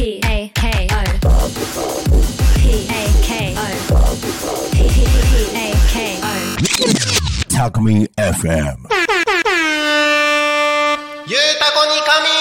[0.00, 0.96] P A K O
[2.56, 3.60] P A K O
[4.72, 4.80] P
[5.54, 6.32] A K O
[7.50, 8.80] Talk Me FM.
[11.26, 12.32] ゆうたこに仮眠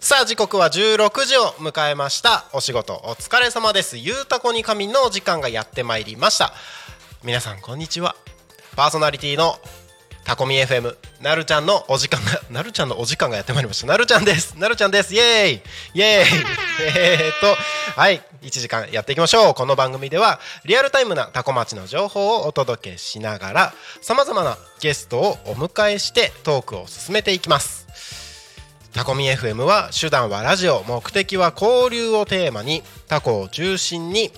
[0.00, 2.46] さあ時刻は16時を迎えました。
[2.54, 3.98] お仕事お疲れ様です。
[3.98, 6.52] ゆうたこに仮眠のお時間がやってまいりました。
[7.22, 8.16] 皆さんこんにちは。
[8.74, 9.60] パーソナリティの
[10.26, 13.86] タコミ FM なるちゃんのお時間が なるちゃんのお時間がやってまいりました。
[13.86, 14.54] なるちゃんです。
[14.58, 15.14] なるちゃんです。
[15.14, 15.62] イエーイ。
[15.94, 16.46] イエーイ。
[16.82, 17.56] えーっと
[18.00, 18.20] はい。
[18.42, 19.54] 1時間やっていきましょう。
[19.54, 27.86] この番組ではリアルタイムなタコ町の情報をお届けしながらさまざまなゲストをお迎えしてトークを進めていきます。
[28.92, 34.32] タコミ FM は手段はラジオ目的は交流をテーマにタコを中心に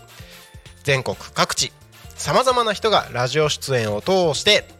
[0.84, 1.72] 全国各地
[2.14, 4.68] さまざまな人がラジオ出演を通して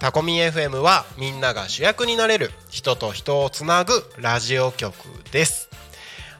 [0.00, 4.94] タコミ FM はみんなが主役になれる人と人をつなぐラジオ局
[5.32, 5.68] です。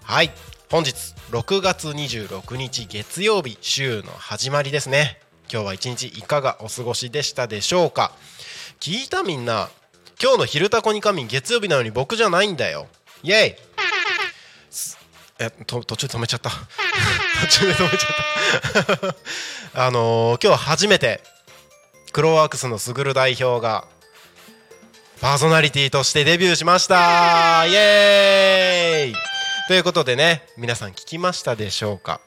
[0.02, 0.30] はい。
[0.70, 0.92] 本日
[1.30, 5.20] 6月26日月曜日週の始まりですね。
[5.50, 8.12] 今日は一日いかがお過ごしでしたでしょうか？
[8.80, 9.70] 聞いたみんな
[10.22, 12.88] 今日の「昼タコに仮眠」月曜日なのに僕じゃないんだよ。
[13.22, 13.54] イエイ。
[15.38, 16.50] えと途中止めちゃった。
[16.50, 19.14] 途中で止めちゃった。
[19.86, 21.22] あのー今日初めて
[22.16, 23.86] クロワークスのすぐる代表が
[25.20, 27.66] パーソナリティとしてデビューしました。
[27.66, 29.14] イエーイ。
[29.68, 32.22] ということでね皆さん聞きましたでしょうか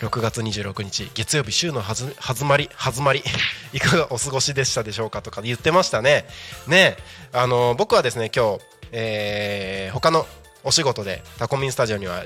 [0.00, 3.22] ？6月26日月曜日週のはずはまりはずまり
[3.72, 6.26] いかがお過ごしでしたでしょうかとか言ってましたね。
[6.66, 6.96] ね
[7.32, 10.26] あの僕はですね今日、えー他の
[10.64, 12.24] お仕事でタコミンスタジオには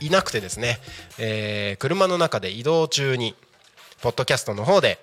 [0.00, 0.80] いなくてですね、
[1.18, 3.36] えー車の中で移動中に
[4.02, 4.98] ポッドキャストの方で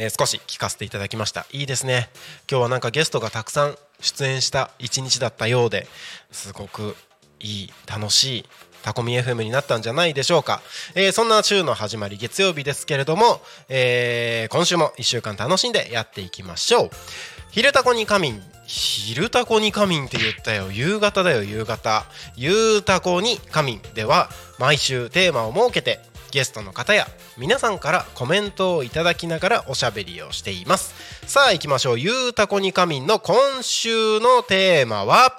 [0.00, 1.44] えー少し聞かせていただきました。
[1.52, 2.08] いいですね。
[2.50, 5.86] 今日はなんかゲストがたくさん出演した一日だったようで
[6.32, 6.96] すごく
[7.38, 8.44] いい楽しい
[8.82, 10.62] タコミ FM になったんじゃないでしょうか、
[10.94, 16.90] えーそんな週の始まり月曜日ですけれども、えー今週も1週間楽しんでやっていきましょう
[17.52, 20.72] 「昼タコに仮眠」「昼タコに仮眠」って言ったよ。
[20.72, 22.06] 夕方だよ夕方
[22.36, 30.94] 「ゆうたこに仮眠」では毎週テーマを設けてゲストの方や皆さんからコメントをいただきながらおしゃべりをしています。
[31.26, 31.98] さあ行きましょう。
[31.98, 35.36] ゆうたこに仮眠の今週のテーマは？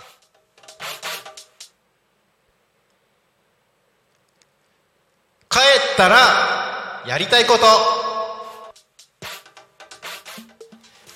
[5.49, 5.61] 帰っ
[5.97, 7.65] たらやりたいこと。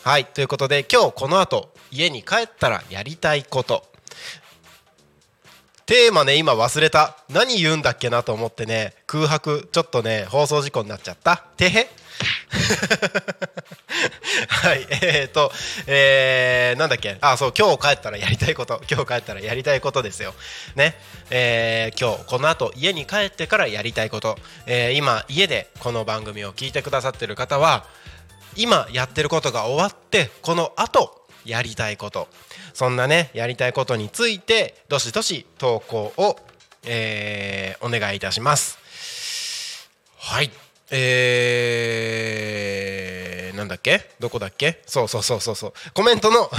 [0.04, 3.95] はいということで今日この後家に帰ったらやりたいこと。
[5.86, 7.16] テーマね今忘れた。
[7.30, 11.38] 何言うんだっけなと思ってね空白ちょっとね放送事故になっちゃった。
[11.58, 11.88] てへ
[14.48, 15.52] はいえー、と
[15.86, 17.18] えー、なんだっけ？
[17.22, 18.82] あそう今日帰ったらやりたいこと。
[18.90, 20.34] 今日帰ったらやりたいことですよ。
[20.76, 27.86] ねえー、今日この後家に帰ってからやりたいこと、えー、今家でこの番組を聞いてくださってる方は
[28.56, 32.28] 今やってることが終わってこの後やりたいこと。
[32.74, 36.38] そんなねやりたいことについてどしどし投稿を、
[36.86, 38.78] えーお願いいたします。
[40.18, 40.52] はい。
[41.88, 44.10] えー、なんだっけ？
[44.20, 44.82] どこだっけ？
[44.86, 45.74] そうそうそうそうそう。
[45.94, 46.50] コメントの。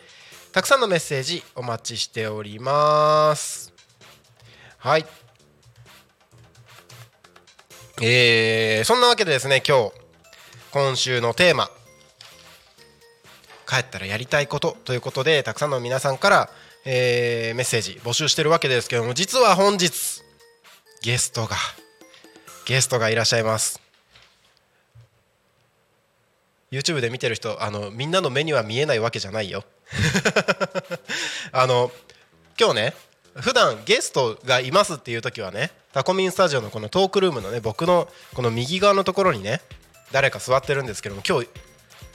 [0.53, 3.75] たくさんのメッセージお待ちしております。
[4.79, 5.07] はい。
[8.03, 9.93] えー、そんなわけでですね今日
[10.71, 11.71] 今週のテーマ
[13.67, 16.51] 帰ったらやりたいことということでたくさんの皆さんから、
[16.85, 20.23] えーメッセージ募集してるわけですけども実は本日
[21.03, 21.57] ゲストが
[22.67, 23.86] ゲストがいらっしゃいます。
[26.77, 29.65] YouTube で見てる人あのみんなの目には見えないわけじゃないよ。
[31.53, 31.91] あの
[32.59, 32.95] 今日ね
[33.35, 39.61] 普段ゲストがいますっていう時はねタコミンスタジオのこのトークルームのね僕のこの右側のところにね
[40.13, 41.49] 誰か座ってるんですけども今日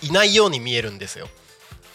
[0.08, 1.28] いないように見えるんですよ。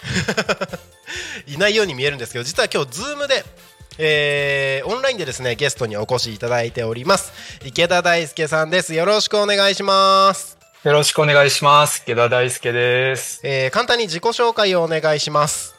[1.46, 3.44] いないように見えるんですけど実は今日 Zoom で、
[3.98, 7.32] えーオンラインでですねゲストにお越しいただいております。
[7.64, 8.94] 池田大輔さんです。
[8.94, 10.56] よろしくお願いします、
[10.86, 12.02] よろしくお願いします。
[12.04, 13.40] 池田大輔です。
[13.42, 15.74] えー簡単に自己紹介をお願いします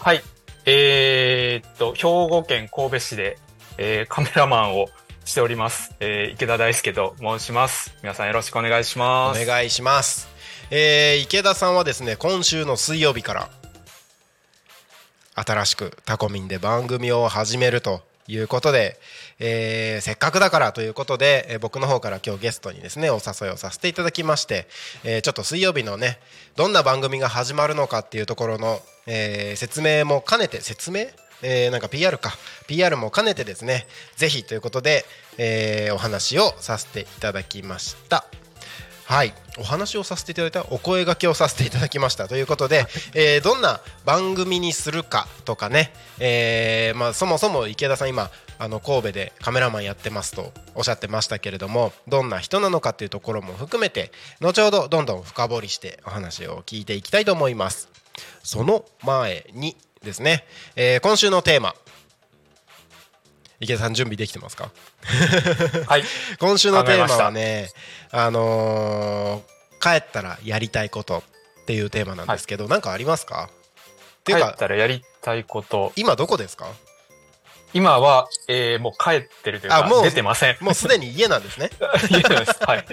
[0.00, 0.22] はい。
[0.66, 3.38] えーっと、兵庫県神戸市で、
[3.78, 4.86] えーカメラマンを
[5.24, 5.94] しております。
[6.00, 7.94] えー池田大輔と申します。
[8.02, 9.46] 皆さんよろしくお願いしおます。
[9.46, 10.28] 願いします、
[10.72, 13.50] えー池田さんはですね今週の水曜日から
[15.36, 18.98] 新しくタコミンで番組を始めるということで、
[19.38, 24.66] えーせっかくだからということで、えー僕の方から今日ゲストにですねお誘いをさせていただきまして、
[25.04, 26.18] えーちょっと水曜日のね
[26.56, 31.06] どんな番組が始まるのかっていうところの、えー説明も兼ねて説明？
[31.42, 32.32] えーなんか PR か。
[32.66, 33.86] PR も兼ねてですね
[34.16, 35.04] ぜひということで、
[35.38, 38.26] えーお話をさせていただきました。
[39.10, 39.34] はい。
[39.58, 42.28] お話をさせていただいたお声掛けをさせていただきました。
[42.28, 48.30] ということで、えーどんな番組にするかとかね、えーまあ、そもそも池田さん今
[48.60, 57.88] あの神戸でカメラマンやってますとおっしゃってましたけれどもどんな人なのかっていうところも含めて後ほどどんどん深掘りしてお話を聞いていきたいと思います。
[58.44, 60.44] その前にですね、
[60.76, 61.74] えー今週のテーマ。
[63.60, 64.70] 池田さん準備できてますか？
[65.86, 66.04] はい。
[66.40, 67.70] 今週のテーマはね
[68.10, 71.18] あのー帰ったらやりたいこと
[71.62, 73.48] っていうテーマなんですけど、なんかありますか？
[74.20, 75.92] っていうか帰ったらやりたいこと。
[75.96, 76.66] 今どこですか？
[77.72, 80.56] 今は、えーもう帰ってるというか、あもう出てません。
[80.60, 81.70] もうすでに家なんですね
[82.10, 82.56] 家です。
[82.64, 82.84] はい。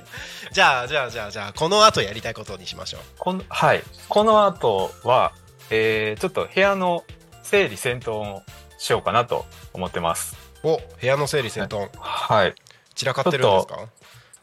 [0.52, 3.84] じゃあじゃあじゃあじゃあこの後やりたいことにしましょうこの、はい。
[4.08, 5.34] この後は、
[5.72, 7.04] えーちょっと部屋の
[7.44, 8.44] 整理整頓を
[8.78, 10.38] しようかなと思ってます。
[10.64, 11.90] お部屋の整理整頓。
[12.00, 12.56] はい。
[12.96, 13.78] 散らかってるんですか？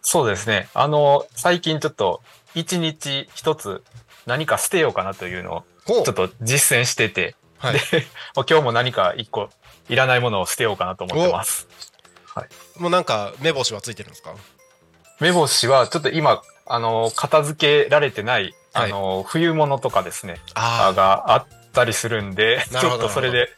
[0.03, 0.69] そうですね。
[0.75, 2.23] あの、最近ちょっと、
[2.55, 3.83] 一日一つ
[4.27, 7.75] 何か捨てようかなというのを、ちょっと実践してて、はい。
[8.37, 9.49] もう 今日も何か一個、
[9.89, 11.67] いらないものを捨てようかなと思ってます。
[12.79, 14.35] もうなんか目星はついてるんですか？
[15.21, 18.91] 目星は、ちょっと今、あの、片付けられてない、はい。
[18.93, 20.95] あの、冬物とかですね、あー。
[20.95, 23.49] があったりするんで、ちょっとそれで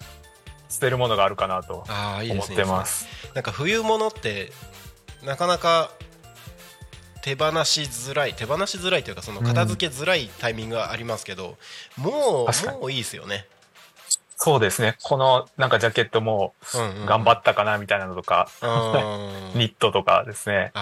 [0.68, 3.06] 捨てるものがあるかなと思っあーいいですねてます。
[3.34, 4.52] なんか冬物って
[5.24, 5.90] なかなか
[7.22, 11.56] 手放しづらい手放しづらいというかその片付けづらいタイミングがありますけど、
[11.96, 12.78] も確かに。
[12.78, 13.46] うもういいですよね、
[14.36, 14.96] そうですね。
[15.02, 18.66] この、なんかジャケットもうんうん、頑張ったかなみたいなのとか、う
[19.56, 19.58] ん。
[19.58, 20.72] ニットとかですね。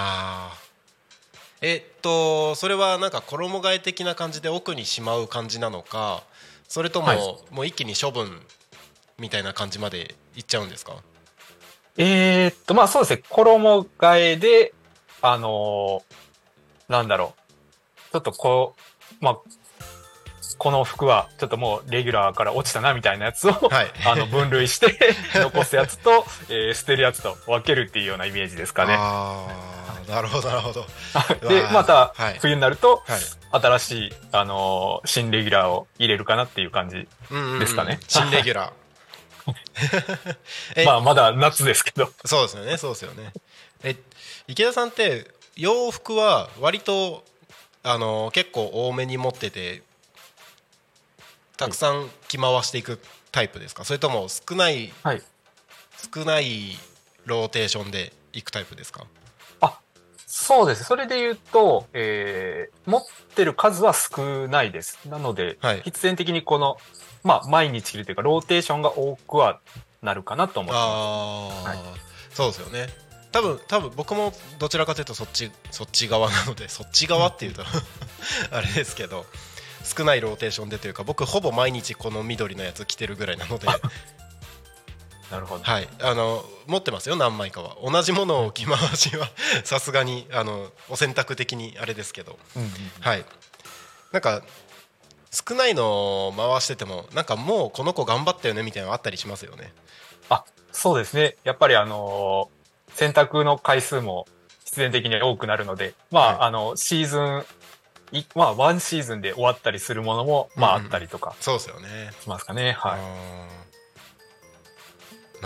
[1.60, 6.22] えっとそれはなんか衣替え的な感じで奥にしまう感じなのか
[6.68, 7.18] それとも、はい。
[7.50, 8.44] もう一気に処分
[9.18, 10.94] みたいな感じまでいっちゃうんですか？
[11.96, 13.22] えーっと、まあそうですね。
[13.28, 14.72] 衣替えで、
[15.22, 16.14] あのー
[16.92, 18.12] なんだろう。
[18.12, 18.74] ちょっとこ
[19.20, 19.36] う、まあ、
[20.58, 24.98] この服はちょっともうレギュラーから落ちたなみたいなやつを、はい あの分類して
[25.34, 28.96] 残すやつと、えー捨てるやつと分けるっていうようなイメージですかね。
[30.08, 30.84] なるほどなるほど
[31.48, 33.20] でまたはい冬になると、はい
[33.52, 37.08] 新しい、あのー新レギュラーを入れるかなっていう感じ。
[37.30, 38.72] うんうんうんですかね新レギュラーえ
[40.86, 42.12] まあまだ夏ですけど。
[42.24, 43.32] そうですよねそうですよね
[43.82, 43.96] え
[44.48, 47.24] 池田さんって洋服は割と
[47.82, 49.82] あの結構多めに持ってて
[51.56, 52.98] たくさん着回していく
[53.30, 53.84] タイプですか？
[53.84, 55.22] それとも少ないはい。
[56.14, 56.78] 少ない
[57.24, 59.06] ローテーションでいくタイプですか？
[60.36, 60.82] そうです。
[60.82, 63.02] それで言うと、えー持っ
[63.34, 64.98] てる数は少ないです。
[65.08, 66.76] なので、はい必然的にこの、
[67.22, 69.60] まあ、毎日着るというか、ローテーションが多くは
[70.02, 71.78] なるかなと思ってまああ、はい
[72.30, 72.88] そうですよね
[73.32, 77.62] 多分多分僕もどちらかというとそっちそっち側なのでそっち側っていうと
[78.50, 79.24] あれですけど
[79.82, 83.80] 少ないローテーションでというか僕ほぼ毎日この緑のやつ着てるぐらいなのです。
[85.34, 85.64] なるほど。
[85.64, 85.88] はい。
[86.00, 87.76] あの持ってますよ何枚かは。
[87.82, 89.28] 同じものを着回しは
[89.64, 92.38] さすがにあのお選択的にあれですけど。
[92.56, 93.24] うんうんはい。
[94.12, 94.42] なんか
[95.30, 99.72] 少ないのを回しててもなんかもうこの子頑張ったよねみたいなのあったりしますよね。
[100.30, 101.36] あ、そうですね。
[101.42, 102.64] やっぱりあのー
[102.94, 104.26] 洗濯の回数も
[104.64, 106.36] 必然的に多くなるので、まあ、はい。
[106.42, 107.44] あの、シーズン
[108.12, 110.86] いまあ、ワンシーズンで終わったりするものも、まあ、うんうん。
[110.86, 111.34] あったりとか。
[111.40, 112.12] そうですよね。
[112.22, 112.76] しますかね。
[112.78, 113.00] はい。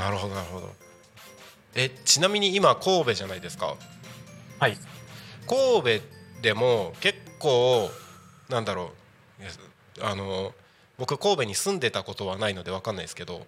[0.02, 0.72] いなるほどなるほど。
[1.74, 3.76] えちなみに今神戸じゃないですか？
[4.58, 4.76] はい。
[5.46, 6.04] 神戸
[6.42, 7.90] でも結構
[8.48, 8.92] なんだろ
[10.00, 10.04] う。
[10.04, 10.54] あの
[10.98, 13.46] 僕神戸に住んでたことはないので分かんないですけど。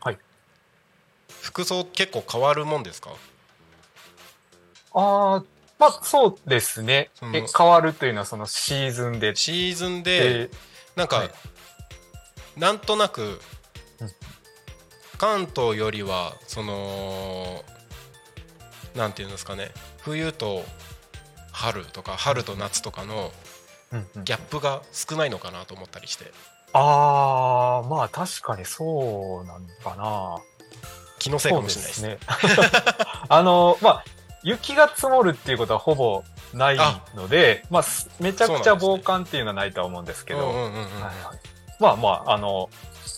[0.00, 0.18] はい。
[1.42, 3.10] 服装結構変わるもんですか？
[4.92, 5.44] ああ、
[5.78, 7.10] まあ、そうですね。
[7.32, 9.36] え、変わるというのは、そのシーズンで。
[9.36, 10.50] シーズンでで
[10.96, 11.30] なんか、はい。
[12.56, 13.40] なんとなく
[14.00, 14.10] うん
[15.20, 17.62] 関東よりはその
[18.96, 20.64] なんていうんですかね冬と
[21.52, 23.30] 春とか春と夏とかの
[23.92, 26.32] うんうんギャップが少ないのかなと思ったりして。
[26.72, 30.38] ああ、まあ、確かにそうなんかな。
[31.18, 32.18] 気のせいかもしれないですね。
[33.28, 34.04] あの、まあ、
[34.44, 36.22] 雪が積もるっていうことはほぼ
[36.54, 36.78] ない
[37.14, 41.02] ので、まあ、すめちゃくちゃ防寒っていうのはないとは思うんですけど、うんうんうんうん。
[41.02, 41.38] はいはい。
[41.80, 42.70] まあまあ、あの、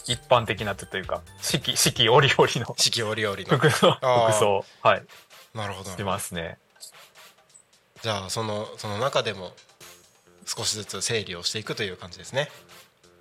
[0.06, 2.74] 一般的なというか、四季、四季折々の。
[2.76, 3.44] 四季折々の。
[3.44, 5.02] 服装、服装、はい、
[5.54, 5.90] なるほど。
[5.90, 6.58] してますね。
[8.02, 9.52] じゃあそのその中でも
[10.44, 12.48] 少しずつ整理をしていくという感じですね。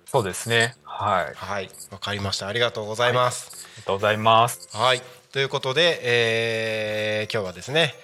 [0.06, 0.74] そうですね。
[0.84, 1.24] はい。
[1.26, 1.70] ありはい。
[1.90, 2.48] わかりました。
[2.48, 4.68] ありがとうございます、がとうございます。
[4.76, 5.00] はい、
[5.32, 7.94] ということで、えー今日はですね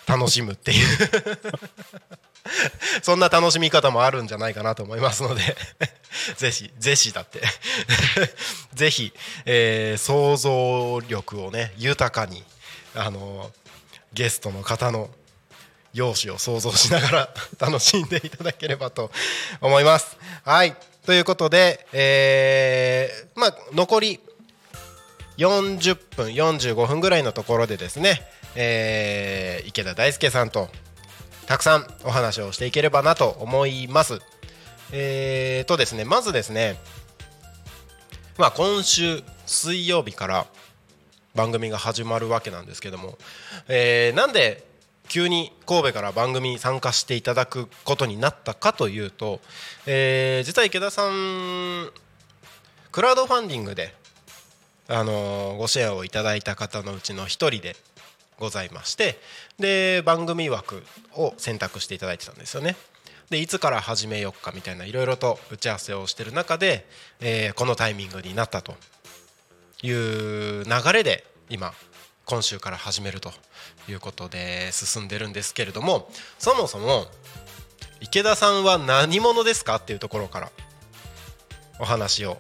[0.06, 0.86] 楽しむっていう。
[3.02, 5.56] そんな楽しみ方もあるんじゃないかなと思いますので。
[6.36, 7.40] ぜひぜひだって。
[8.74, 9.12] ぜひ、
[9.46, 12.44] えー想像力をね豊かに
[12.94, 13.50] あの
[14.12, 15.10] ゲストの方の
[15.92, 19.10] 容姿を想像しながら 楽しんでいただければと
[19.60, 20.16] 思います。
[20.44, 24.20] はいということで、えーまあ、残り
[25.36, 28.22] 40分45分ぐらいのところでですね、
[28.54, 30.68] えー池田大輔さんと
[31.46, 34.20] たくさんお話をしていければなと思います。
[34.92, 36.78] えーとですねまずですね、
[38.38, 40.46] まあ、今週水曜日から
[41.34, 43.18] 番組が始まるわけなんですけども、
[43.68, 44.72] えーなんで
[45.06, 49.40] 急に神戸から番組に参加していただくことになったかというと、
[49.86, 51.90] えー実は池田さん
[52.90, 53.94] クラウドファンディングで、
[54.88, 57.76] あのーご支援をいただいた方のうちの一人で
[58.38, 59.18] ございまして
[59.58, 60.82] で番組枠
[61.14, 62.76] を選択していただいてたんですよね。
[63.30, 66.86] でいつから始めようかみたいないろいろと打ち合わせをしてる中で、
[67.20, 68.74] えーこのタイミングになったと
[69.86, 71.74] いう流れで今
[72.24, 73.32] 今週から始めると
[73.86, 77.06] いうことで進んでるんですけれどもそもそも
[78.00, 80.50] 池田さんは何者ですかっていうところから
[81.78, 82.38] お話を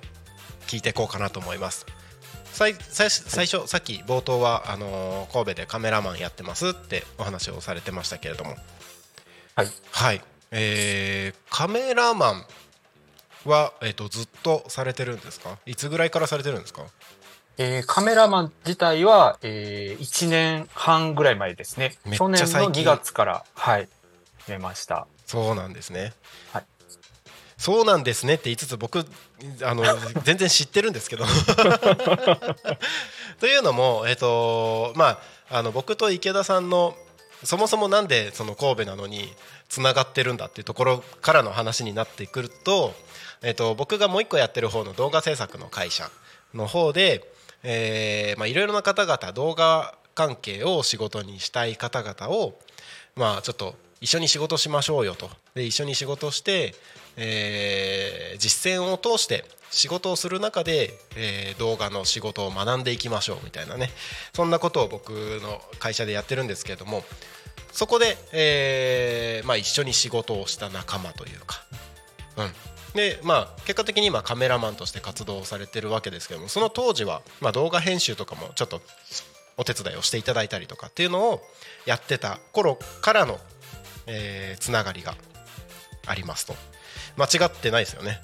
[0.66, 1.84] 聞いていこうかなと思います。
[2.54, 8.56] 最初さっき冒頭はあのー神戸でカメラマンやってますってお話をされてましたけれども
[9.56, 9.68] はい。
[9.90, 10.22] はい、
[10.52, 12.46] えーカメラマン
[13.44, 15.58] は、えー、とずっとされてるんですか？
[15.66, 16.84] いつぐらいからされてるんですか？
[17.58, 21.96] えーカメラマン自体は、えー、1年半ぐらい前ですね。
[22.12, 23.88] 去年の最近2月から、はい、
[24.60, 25.06] ました。
[25.26, 26.12] そうなんですね。
[26.52, 26.64] はい
[27.56, 29.06] そうなんですねって言いつつ僕
[29.62, 29.84] あの
[30.24, 31.24] 全然知ってるんですけど
[33.40, 35.18] というのも、えっとま
[35.50, 36.94] あ、あの僕と池田さんの
[37.42, 39.34] そもそもなんでその神戸なのに
[39.68, 42.94] つながってるんだっていうところからの話になってくると、
[43.40, 46.10] えっと、僕がもう一個やってる方の動画制作の会社
[46.54, 47.24] の方で、
[47.64, 52.54] えーまあ、いろいろな方々動画関係を仕事にしたい方々を、
[53.16, 55.30] まあ、ちょっと一緒に仕事しましょうよと。
[55.54, 56.74] で一緒に仕事して、
[57.16, 63.90] えー、実践を通して仕事をする中で、えー、動画の仕事を学んでいきましょうみたいなね。
[64.34, 65.10] そんなことを僕
[65.42, 67.02] の会社でやってるんですけれども
[67.72, 71.64] そこで、えーまあ、一緒に仕事をした仲間というか、
[72.36, 72.52] うん。
[72.94, 78.80] でまあ、結果的に今カメラマンとして活動されてるわけですけどもその当時は、まあ、動画編集とかもちょっと
[79.56, 81.40] お手伝いをしていただいたりとかっていうのを
[81.86, 83.38] やってた頃からの、
[84.06, 85.16] えー、つながりが
[86.06, 86.54] ありますと。
[87.16, 88.20] 間違ってないですよね。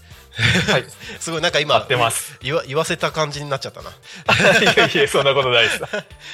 [0.69, 0.85] はい。
[1.21, 2.37] すごいなんか今合ってます。
[2.41, 3.91] 言わ言わせた感じになっちゃったな。
[3.91, 5.83] いやいやそんなことないです。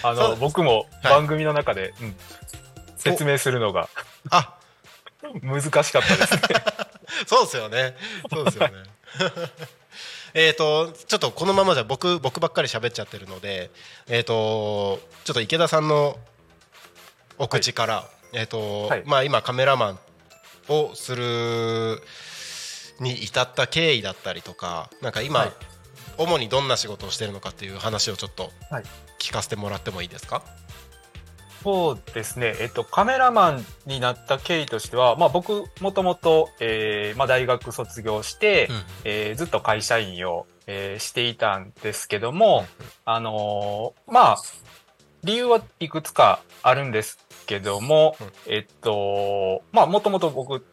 [0.03, 2.17] あの僕も番組の中で、うん
[2.99, 3.89] 説明するのが
[4.31, 4.55] あ。
[5.43, 6.41] 難しかったですね
[7.27, 7.97] そうですよね。
[8.31, 8.75] そうですよね。
[10.35, 13.71] えっとちょっとこのままじゃ僕僕ばっかり喋っちゃってるので
[14.07, 16.19] えっ、とちょっと池田さんの
[17.39, 19.03] お口から、えっ、と、はい。
[19.05, 19.99] まあ今カメラマン
[20.69, 22.03] をする
[23.01, 25.53] に至った経緯だったりとかなんか今、はい。
[26.19, 28.85] 主にどんな仕事をしてるのかっていう話をちょっとはい。
[29.19, 30.43] 聞かせてもらってもいいですか、
[31.67, 44.37] そうですね、えっと、カメラマンになった経緯としては、まあ、僕もともと、えーまあ、大学卒業して、うんえーずっと会社員を、えーしていたんですけども、うんあのーまあ
[45.25, 48.53] 理由はいくつかあるんですけども、うん。
[48.53, 50.65] えっとまあもともと僕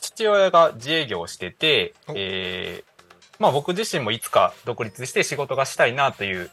[0.00, 2.14] 父親が自営業をしてて、お。
[2.16, 2.92] えー
[3.38, 6.50] まあ僕自身もいつか独立して仕事がしたいなという、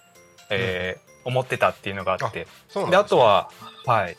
[0.51, 3.49] えー思ってたっていうのがあって、で、そうなんであとは、
[3.85, 4.17] はい。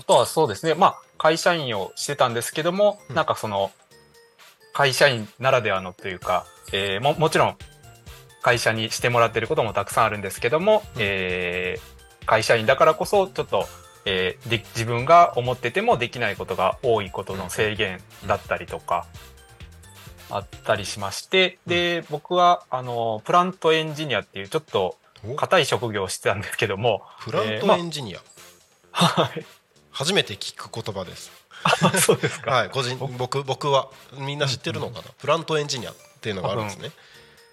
[0.00, 3.16] あとはそうですね、まあ、会社員をしてたんですけども、うん。
[3.16, 3.70] なんかその、
[4.72, 7.56] 会社員ならではのというか、えーも、もちろん、
[8.40, 11.00] 会社にしてもらってることもたくさんあるんですけども、うん。
[11.00, 13.66] えー会社員だからこそ、ちょっと、
[14.04, 19.06] えーで、自分が思っててもできないことが多いことの制限だったりとか、
[20.30, 25.01] あったりしまして、で、僕は、あの、プラントエンジニアっていうちょっとお
[25.36, 28.20] 硬い職業をしてたんですけども、プラントえーまあエンジニア、
[28.92, 29.44] はい。
[29.90, 31.30] 初めて聞く言葉です。
[31.64, 32.50] あそうですか。
[32.50, 36.90] はい、個人僕僕はみんな知ってるのかな、プラントエンジニアっていうのがあるんですね。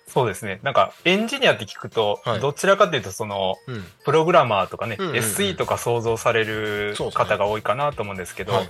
[0.10, 0.60] そうですね。
[0.64, 2.40] なんか、エンジニアって聞くと、はい。
[2.40, 3.86] どちらかというと、その、うん。
[4.04, 5.24] プログラマーとかね、うんうんうん。
[5.24, 8.70] SE とか想像される方が多いかなと思うんですけど、はい。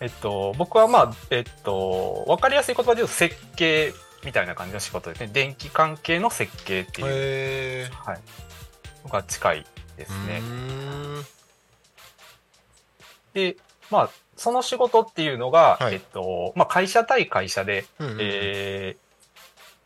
[0.00, 3.92] えっと、僕はまあ、えっと、わかりやすい言葉で言うと設計
[4.26, 5.30] みたいな感じの仕事ですね。
[5.32, 8.20] 電気関係の設計っていう、へはい。
[9.04, 10.42] のが近いですーね。
[13.32, 13.56] で、
[13.90, 19.06] まあ、その仕事っていうのが、はいえっと、まあ、会社対会社で、うんうんえー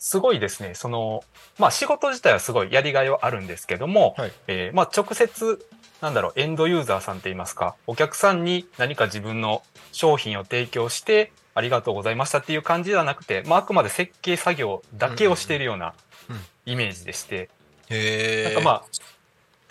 [0.03, 1.23] すごいですね、その、
[1.59, 5.63] まあ仕事自体はすごいやりがいはあるんですけども、はいえーまあ直接、
[6.01, 15.93] なんだろう、エンドユーザーさんって言いますか、お客さんに何か自分の商品を提供して、ありがとうございましたっていう感じではなくて、まああくまで設計作業だけをしているような
[16.31, 16.37] うん。
[16.37, 16.43] うん。
[16.65, 17.51] イメージでして、
[17.91, 18.83] へえなんかま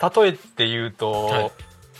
[0.00, 1.50] あ、例えて言うと、はい。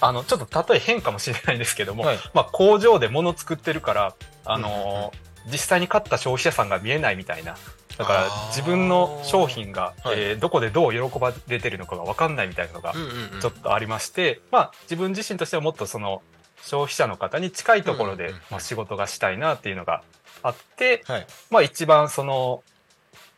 [0.01, 2.19] あの、ちょっと例え変かもしれないんですけども、はい。
[2.35, 7.57] まあ工場で物作ってるから、あのー実際に買った消費者さんが見えないみたいな。
[7.97, 10.17] だから自分の商品が、はい。
[10.19, 13.41] えーどこでどう喜ばれてるのかが分かんないみたいなのがうんうんうん。
[13.41, 16.21] ちょっとありまして、まあ自分自身としてはもっとその
[16.63, 20.03] 消費者の方に近いところで、仕事がしたいなっていうのが
[20.43, 21.27] あって、はい。
[21.51, 22.63] まあ一番その、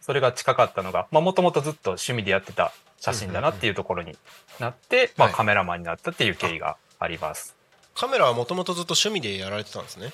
[0.01, 4.17] それが近かったのが、まあもともとずっと趣味でやってた写真だなっていうところに
[4.59, 7.57] なって、まあはいカメラマンになったっていう経緯があります。
[7.95, 10.13] カメラはもともとずっと趣味でやられてたんですね。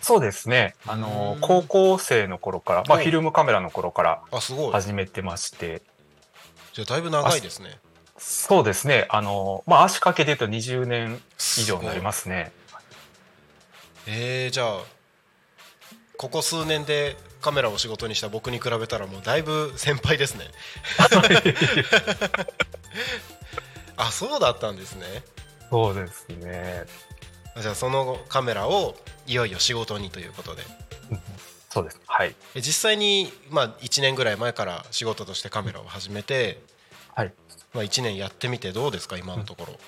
[0.00, 0.74] そうですね。
[0.86, 4.22] あうのん、高校生の頃から、まあおフィルムカメラの頃から
[4.72, 5.82] 始めてまして、
[6.72, 7.78] じゃあだいぶ長いですね
[8.18, 9.06] そうですね。
[9.10, 11.20] あの、まあ足掛けで言うと20年
[11.58, 12.52] 以上になりますね。
[14.06, 14.82] えー、じゃあ
[16.16, 20.46] ここ数年でカメラを仕事にした僕に比べたらもうだいぶ先輩ですね
[23.96, 25.22] あそうだったんですね
[25.70, 26.86] そうですね。
[27.60, 30.62] じゃあそのカメラをいよいよ仕事にということで
[31.68, 32.00] そうです。
[32.06, 32.34] はい。
[32.54, 36.60] え実際に、まあ、1年ぐらい前から仕事としてカメラを始めて、
[37.18, 37.32] はい。
[37.74, 39.78] まあ、1年やってみてどうですか今のところ、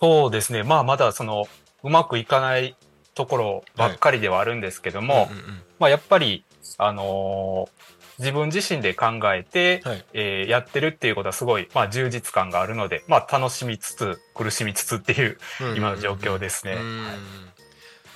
[0.00, 0.62] そうですね。
[0.62, 1.46] まあまだその、
[1.82, 2.74] うまくいかない
[3.14, 6.44] ところばっかりではあるんですけども、うんうんうんまあ、やっぱり、
[6.78, 10.04] あのー自分自身で考えて、はい。
[10.14, 15.38] えーやってるっていうことはすごい、まあ、充実感があるので、まあ、楽しみつつ苦しみつつっていう
[15.76, 16.72] 今の状況ですね。
[16.72, 17.06] うん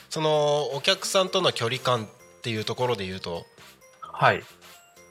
[0.08, 2.08] そのお客さんとの距離感っ
[2.42, 3.44] ていうところで言うと
[4.00, 4.42] はい。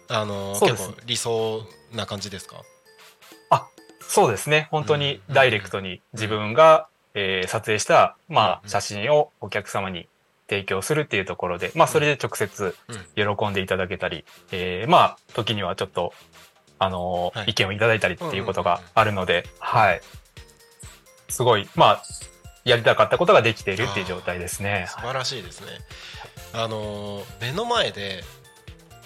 [0.07, 1.61] あの結構理想
[1.93, 2.63] な感じですか？
[4.09, 4.67] そうですね。
[4.71, 10.07] 本当にうんダイレクトに自分が、えー撮影した、まあ、うん写真をお客様に
[10.49, 12.75] 提供するっていうところで、まあ、それで直接
[13.15, 16.11] 喜んでいただけたり、えーまあ、時にはちょっと、
[16.79, 20.01] あのーはい意見をいただいたりっていうことがあるので、はい。
[21.27, 22.03] すごい、まあ、
[22.65, 24.87] やりたかったことができているっていう状態ですね。
[24.89, 25.67] 素晴らしいですね。
[26.53, 28.23] あの目の前で、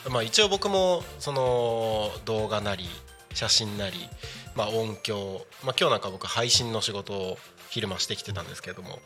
[0.10, 2.86] まあ、一応僕もその動画なり
[3.34, 4.08] 写真なり、
[4.56, 7.38] まあ、音響、まあ、今日なんか僕配信の仕事を
[7.70, 9.00] 昼間してきてたんですけれども、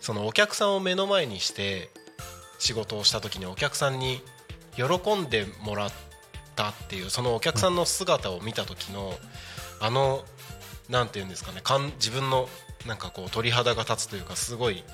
[0.00, 1.90] そのお客さんを目の前にして
[2.58, 4.20] 仕事をした時にお客さんに
[4.76, 5.92] 喜んでもらっ
[6.56, 9.12] たっていうそのお客さんの姿を見た時の
[9.80, 10.24] あの
[10.88, 12.48] なんて言うんですかねかん自分の
[12.86, 14.84] なんかこう鳥肌が立つというかすごい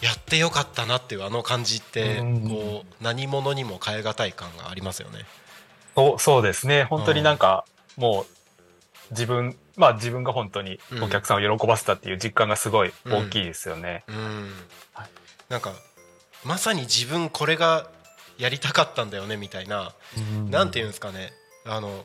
[0.00, 5.20] やってよかったなっていうあの感じってうんこう何者にも代え難い感がありますよね。
[5.94, 6.84] そうそうですね。
[6.84, 8.26] 本当になんか、もう、
[9.10, 14.04] 自分、まあ自分が本当にお客さんを喜ばせたっていう実感がすごい大きいですよね。
[14.08, 14.52] うん。
[14.94, 15.08] はい。
[15.48, 15.72] なんか
[16.44, 17.88] まさに自分これが
[18.38, 19.92] やりたかったんだよねみたいな、
[20.50, 21.32] なんていうんですかね。
[21.64, 22.04] あの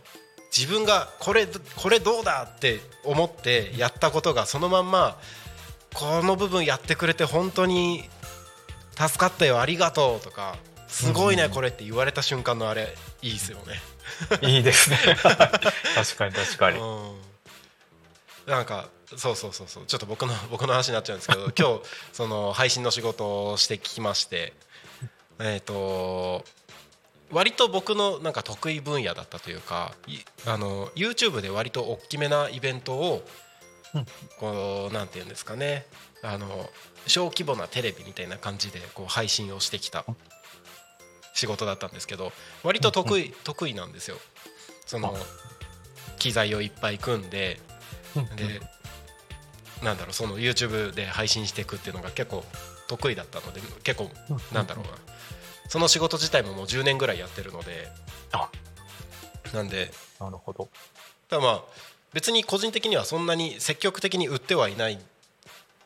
[0.55, 5.17] 自分がこれこれどうだって思ってやったことがそのまんま
[5.93, 8.03] この部分やってくれて本当に
[8.95, 12.95] 助かったよありがとうとかすごいねこれって言われた瞬間のあれ。
[13.21, 13.81] いいですよね。
[14.41, 14.97] いいですね。
[15.95, 16.79] 確かに確かに。
[16.79, 17.21] うん。
[18.47, 19.85] なんかそうそうそうそう。
[19.85, 24.53] ちょっと僕の 僕の話になっちゃうんですけど 今日その配信の仕事をしてきまして
[25.39, 26.43] えっ、と
[27.29, 33.27] 割と僕のなんか得意分野だったというかいあの YouTube で割と大きめなイベントを
[33.93, 34.05] うん。
[34.39, 35.85] こうなんていうんですかね。
[36.23, 36.69] あの
[37.05, 40.05] 小規模なテレビみたいな感じでこう配信をしてきた
[41.37, 42.31] 仕事だったんですけど
[42.63, 44.17] 割と得意得意なんですよ。
[44.87, 45.15] その
[46.17, 47.59] 機材をいっぱい組んで
[48.35, 48.59] で
[49.83, 52.43] なんだろうその YouTube で配信していくっていうのが結構
[52.87, 54.09] 得意だったので結構
[54.51, 54.91] なんだろうな。
[55.69, 57.87] その仕事自体ももう10年ぐらいやってるので
[58.31, 58.49] あ。
[59.53, 60.69] なんでなるほど。
[61.29, 61.61] ただまあ
[62.13, 64.97] 別に個人的にはそんなに積極的に売ってはいない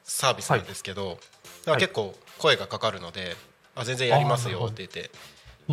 [0.05, 1.17] サービスなんですけど、
[1.65, 3.35] だから結構声がかかるので
[3.75, 5.11] あ全然やりますよって言って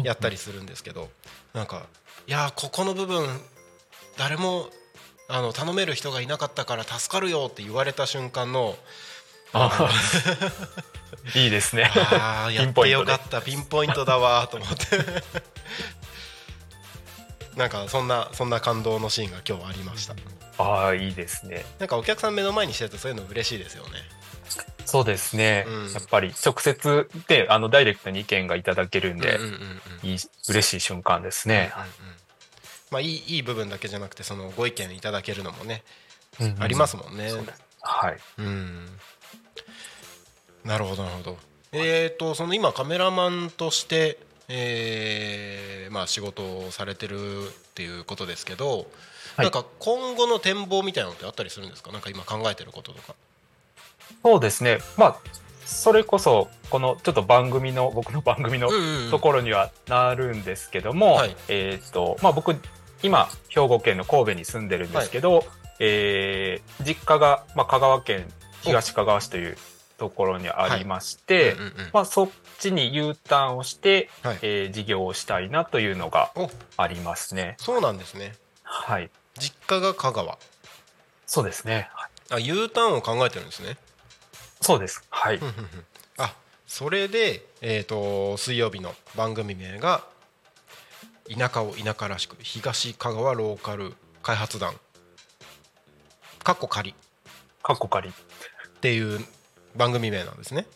[0.03, 1.09] やったりするんですけど
[1.55, 1.87] なんか
[2.27, 3.27] いやーここの部分
[4.17, 4.69] 誰も
[5.29, 8.77] あの頼める人がいなかったから助かるよって言われた瞬間の
[9.53, 9.91] あ
[11.35, 11.91] いいですね。
[11.95, 15.23] あーやってよかったピンポイントだわーと思って
[17.57, 20.15] なんかそんなそんな感動のシーンが今日ありました
[20.59, 21.65] ああ、いいですね。
[21.79, 23.91] なんかお客さん目の前にしてるとそういうの嬉しいですよね
[24.87, 25.65] そうですね。
[25.67, 25.93] うん。
[25.93, 30.09] やっぱり直接で、あの、ダイレクトに意見がいただけるんで、うんうんうんうん。
[30.09, 31.73] いい、嬉しい瞬間ですね。
[31.75, 31.89] うんうん。
[32.91, 35.83] まあいいいい部分だけじゃなくてそのご意見いただけるのもね、
[36.41, 37.31] うんありますもんね。
[37.83, 38.19] はい。
[38.39, 38.87] うん。
[40.65, 41.39] なるほどなるほど。
[41.73, 48.87] えー、とその今カメラマンとして、えーまあ、仕事をされてるっていうことですけど、
[49.37, 49.45] はい。
[49.45, 51.93] なんか今後の展望みたいなのってあったりするんですか？
[51.93, 53.15] なんか今考えてることとか
[54.23, 54.79] そうですね。
[54.97, 55.17] まあ、
[55.65, 58.69] それこそ、このちょっと番組の、 僕の番組の
[59.11, 61.37] ところにはなるんですけども、はい。
[61.49, 62.57] えっ、と、まあ僕、
[63.03, 65.45] 今、兵庫県の神戸に住んでるんですけど、
[65.79, 69.57] えー実家が、まあ、香川県東香川市という
[69.97, 71.57] ところにありまして、
[71.93, 74.39] まあそっちに U ターンをして、はい。
[74.43, 76.51] えー事業をしたいなというのがお。
[76.77, 77.57] ありますね。
[77.59, 78.35] そうなんですね。
[78.63, 79.11] はい。
[79.39, 80.39] 実家が香川。
[81.27, 81.89] そうですね。
[81.95, 82.11] はい。
[82.31, 83.77] あ U ターンを考えてるんですね
[84.61, 85.03] そうです。
[85.11, 85.41] はい。
[86.19, 86.35] あ
[86.67, 90.05] それで、えー、と水曜日の番組名が
[91.35, 94.79] 「田舎を田舎らしく東香川ローカル開発団」
[96.43, 96.95] かっこ仮っ
[97.63, 98.13] かっこ仮。
[98.81, 99.25] ていう
[99.77, 100.67] 番組名なんですね。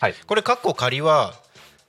[0.00, 0.14] はい。
[0.26, 1.34] これかっこ仮は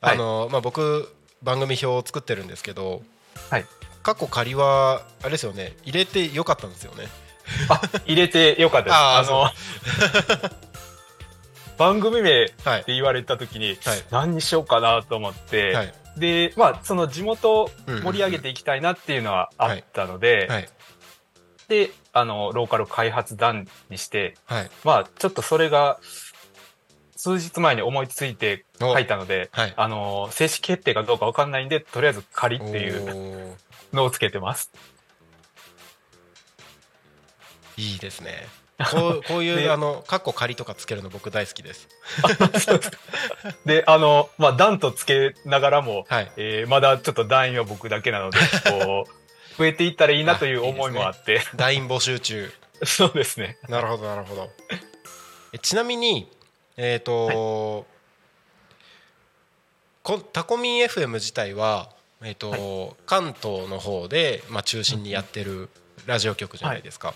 [0.02, 3.02] あの、まあ、僕番組表を作ってるんですけど
[3.50, 3.66] はい。
[4.04, 7.08] かっこ仮はあれですよね入れてよかったんですよね。
[7.70, 8.94] あ、入れてよかったです。
[8.96, 10.56] あーあの、
[11.78, 13.78] 番組名ってはい言われた時に、はい。
[14.12, 15.94] 何にしようかなと思って、はい。
[16.18, 20.70] で、まあ、その地元を盛り上げていきたいなっていうのはあったので、はい。
[21.68, 24.70] で、あの、ローカル開発団にして、はい。
[24.84, 26.00] まあ、ちょっとそれが、
[27.18, 29.74] 数日前に思いついて書いたので、はい。
[29.76, 33.56] あの、正式決定かどうかわかんないんで、とりあえず仮っていう
[33.94, 34.72] のをつけてます。
[37.78, 38.48] いいですね
[38.92, 41.88] こう こういう、であのカッコ仮とかつけるの僕大好きです。
[43.66, 46.32] で、あの、まあ、段とつけながらも、はい。
[46.38, 52.52] えーまだちょっと団員は僕だけなので、 こう、増えていったらいいなという思いもあって、団員募集中。
[52.84, 53.58] そうですね。
[53.70, 54.50] なるほどなるほど。
[55.54, 56.30] えちなみに
[56.78, 57.86] えっ、と、
[60.04, 61.90] こタコミン FM 自体は、
[62.22, 65.70] えーと関東の方で、まあ、中心にやってる
[66.06, 67.14] ラジオ局じゃないですか、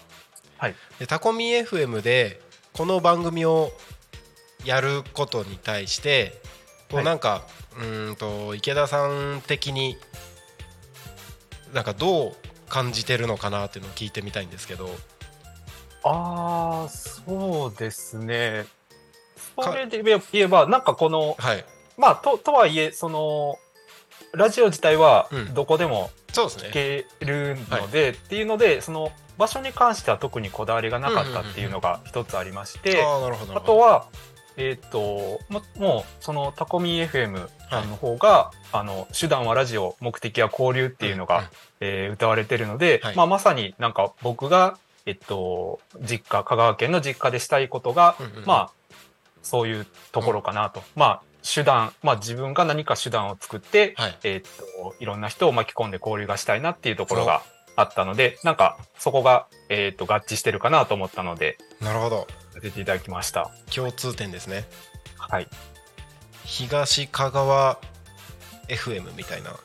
[0.59, 0.75] はい。
[0.99, 2.41] でタコミン FM で
[2.73, 3.71] この番組を
[4.65, 6.41] やることに対して
[6.89, 7.05] こうはい。
[7.05, 7.43] なんか、
[7.77, 9.97] うーんと池田さん的に
[11.73, 12.35] なんかどう
[12.67, 14.89] 感じてるのかなっていうのを聞いてみたいんですけど。
[16.03, 18.65] ああ、そうですね。
[19.61, 21.65] それで言えば、なんかこの、はい。
[21.97, 23.57] まあ、と、とはいえ、その、
[24.33, 25.53] ラジオ自体はうん。
[25.53, 34.07] どこでも聞けるので、っていうので、その場所に関しては特にこだわりがなかったっていうのが一つありまして、あとは、
[34.57, 41.49] えっ、と、ももう、そのタコミ FM さんの方が、あの、手段はラジオ、目的は交流っていうのが、うんうん。
[41.79, 43.15] えー歌われてるので、はい。
[43.15, 48.45] まあ、まさになんか僕が、えっと、実家、香川県の実家でしたいことが、うんうんうん。
[48.45, 48.71] まあ、
[49.41, 50.83] そういうところかなと。
[50.97, 54.17] まあ、手段、まあ自分が何か手段を作って、はい。
[54.23, 57.43] えっと、いろんな人を巻き込んで交流がしたいなっていうところが
[57.79, 62.27] あったので、なんかそこが、えっと、合致してるかなと思ったので、なるほど。
[62.53, 63.51] させていただきました。
[63.73, 64.65] 共通点ですね。
[65.17, 65.47] はい。
[66.43, 67.79] 東香川
[68.67, 69.55] FM みたいな。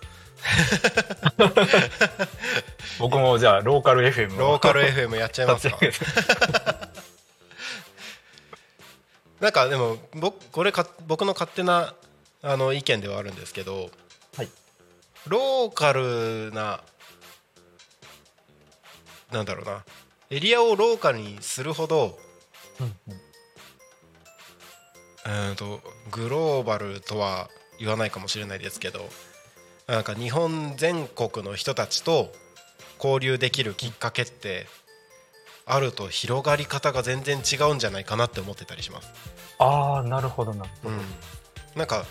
[3.01, 4.39] 僕もじゃあ、ローカル FM を。
[4.39, 5.79] ローカル FM やっちゃいますか。
[9.41, 11.95] なんかでも僕これか僕の勝手な
[12.43, 13.91] あの意見ではあるんですけど、
[14.37, 14.49] はい。
[15.27, 16.81] ローカルな
[19.35, 19.85] なんだろうな。
[20.31, 22.19] エリアをローカルにするほど
[22.81, 22.97] うん。
[25.51, 29.09] うんとグローバルとは言わないかもしれないですけど
[29.87, 32.31] なんか日本全国の人たちと
[33.03, 34.67] 交流できるきっかけって
[35.67, 39.09] あると広がり方が全然違うんじゃないかなって思ってたりします。
[39.59, 40.67] ああ、なるほどな。
[40.85, 41.01] うん、
[41.75, 42.05] なんか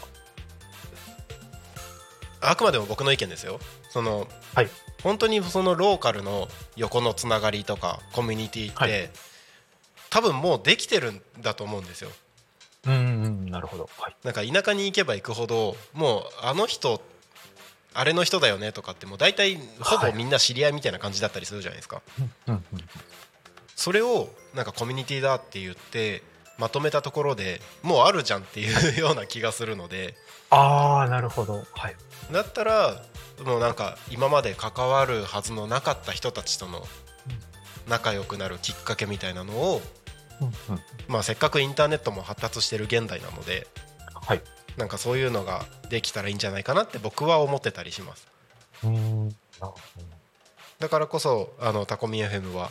[2.42, 3.60] あくまでも僕の意見ですよ。
[3.90, 4.70] その、はい
[5.04, 9.10] 本当にそのローカルの横のつながりとかコミュニティって、はい
[10.14, 12.12] 多分もうできてるんだと思うんですよ
[12.86, 12.98] うんう
[13.48, 13.90] ん、なるほど。
[13.98, 14.16] はい。
[14.24, 17.02] なんか田舎に行けば行くほどもうあの人
[17.96, 22.04] あれの人だよねとかってもう大体ほぼみんな知り合いみたいな感じだったりするじゃないですか、
[22.48, 22.64] うんうん
[23.76, 26.22] それをなんかコミュニティだって言って
[26.60, 30.14] まとめたところでもうあるじゃんっていうような気がするので
[30.52, 31.64] ああ、なるほど。
[31.74, 31.96] はい。
[32.32, 33.02] だったら
[33.46, 36.86] もうなんか今まで関わるはずのなかった人たちとの
[37.88, 39.82] 仲良くなるきっかけみたいなのを、
[40.42, 40.54] うんうん。
[41.08, 43.68] まあ、せっかくインターネットも発達してる現代なので
[44.14, 44.42] はい。
[44.78, 48.28] なんかそういうのができたらいいんじゃないかなって僕は思ってたりします。
[50.80, 52.70] だからこそあのタコミ FM は、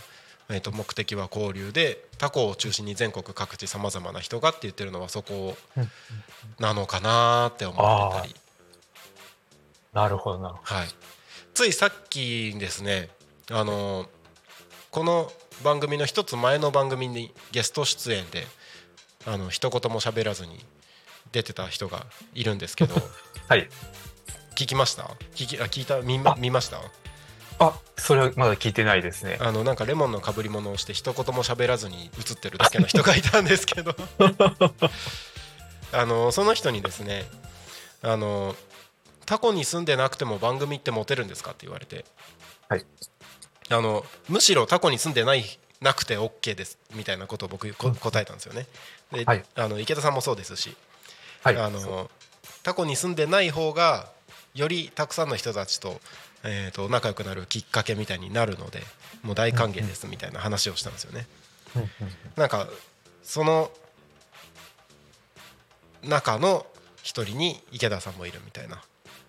[0.50, 5.90] えー、と目的は交流でタコを中心に全国各地さまざまな人がって言ってるのはそこうん
[6.58, 8.34] なのかなって思ってたり、
[9.92, 10.86] なるほど、なるほはい、
[11.54, 13.10] ついさっきですね
[13.50, 14.06] あの
[14.90, 15.30] この
[15.62, 18.44] 番組の一つ前の番組にゲスト出演で
[19.26, 20.64] あの一言も喋らずに
[21.30, 23.02] 出てた人がいるんですけどど。
[23.48, 23.68] はい。
[24.54, 25.04] 聞きました？
[25.34, 26.00] 聞きあ聞いた？
[26.00, 26.80] 見まあ見ました？
[27.58, 29.38] あ、それはまだ聞いてないですね。
[29.40, 33.94] あのなんかレモンのかぶり物をして一言も喋らずに映ってるだけの人がいたんですけど
[35.92, 37.24] あのその人にですね
[38.02, 38.56] あの
[39.26, 42.04] タコに住んでなくても番組ってモテるんですかって言われて、
[42.68, 42.84] はい。
[43.70, 45.44] あのむしろタコに住んでない
[45.80, 48.66] なくて OK ですみたいなことを僕こ答えたんですよね。
[49.12, 49.44] で、はい。
[49.54, 50.76] あの池田さんもそうですし、
[51.42, 51.56] はい。
[51.56, 52.10] あの
[52.62, 54.10] タコに住んでない方が
[54.54, 56.00] よりたくさんの人たちと,、
[56.44, 58.82] えー、と仲良くなるきっかけみたいになるので
[59.22, 61.26] もう大歓迎ですみたいな話をしたんですよね。
[62.36, 62.68] なんか
[63.22, 63.70] その
[66.02, 66.66] 中の
[67.02, 68.82] 一人に池田さんもいるみたいな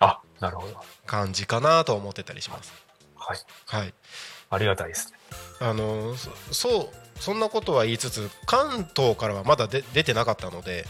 [0.04, 0.74] あ、なるほど。
[1.06, 2.72] 感じかなと思ってたりします。
[3.16, 3.38] はい。
[3.66, 3.94] はい、
[4.50, 5.18] ありがたいですね。
[5.60, 6.88] あのそそう
[7.20, 10.84] そんなことは言いつつ関東からはまだで出てなかったので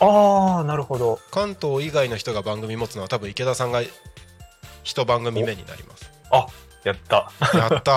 [0.00, 1.18] ああ、なるほど。
[1.30, 3.82] 関東以外の人が番組持つのは多分池田さんが
[4.84, 6.10] 一番組目になります。
[6.30, 6.46] あ、
[6.84, 7.30] やった。
[7.54, 7.92] やった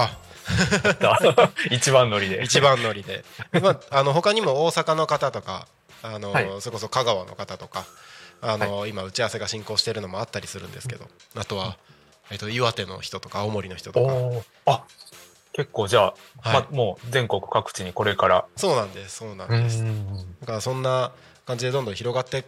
[1.00, 2.44] やった 一番乗りで。
[2.44, 3.24] 一番乗りで、
[3.62, 5.68] まあ、あの他にも大阪の方とか
[6.04, 7.86] あの、はいそれこそ香川の方とか
[8.42, 11.78] あの、今打ち合わせが進行しているのもあったりするんですけどあとは、
[12.30, 14.72] えっと岩手の人とか青森の人とか。
[14.72, 14.84] あ
[15.54, 16.66] 結構じゃあ、はい。
[16.72, 18.46] ま、もう全国各地にこれから。
[18.56, 20.18] そうなんですそうなんうです、ん。
[20.40, 21.12] だからそんな
[21.46, 22.46] 感じでどんどん広がって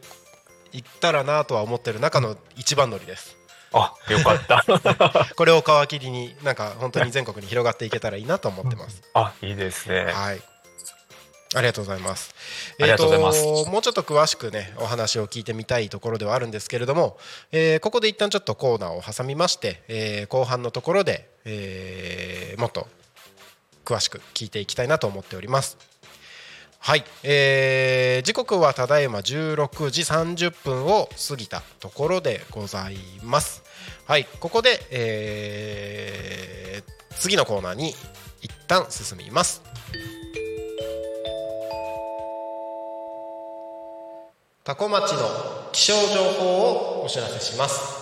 [0.71, 3.35] いったらなとは思ってる中の一番乗りです。
[3.73, 4.63] あよかった。
[5.35, 9.01] これを皮切りになんか本当に全国に広がっていけたらいいなと思ってます。
[9.13, 10.05] あいいですね。
[10.05, 10.41] はい。
[11.55, 12.33] ありがとうございます。
[12.79, 17.17] ありがとうございますえーともうちょっと詳しくねお話を聞いてみたいところではあるんですけれども、
[17.51, 22.87] えーここで一旦ちょっとコーナーを挟みまして、えー後半のところで、えーもっと
[23.85, 25.77] 詳しく聞いていきたいなと思っております。
[26.79, 33.63] はい、えー時刻はただいま16時30分を過ぎたところでございます。
[34.05, 37.93] はい、ここで、えー次のコーナーに
[38.41, 39.61] 一旦進みます。
[44.65, 45.27] 多古町の
[45.73, 46.45] 気象情報
[47.01, 48.01] をお知らせします。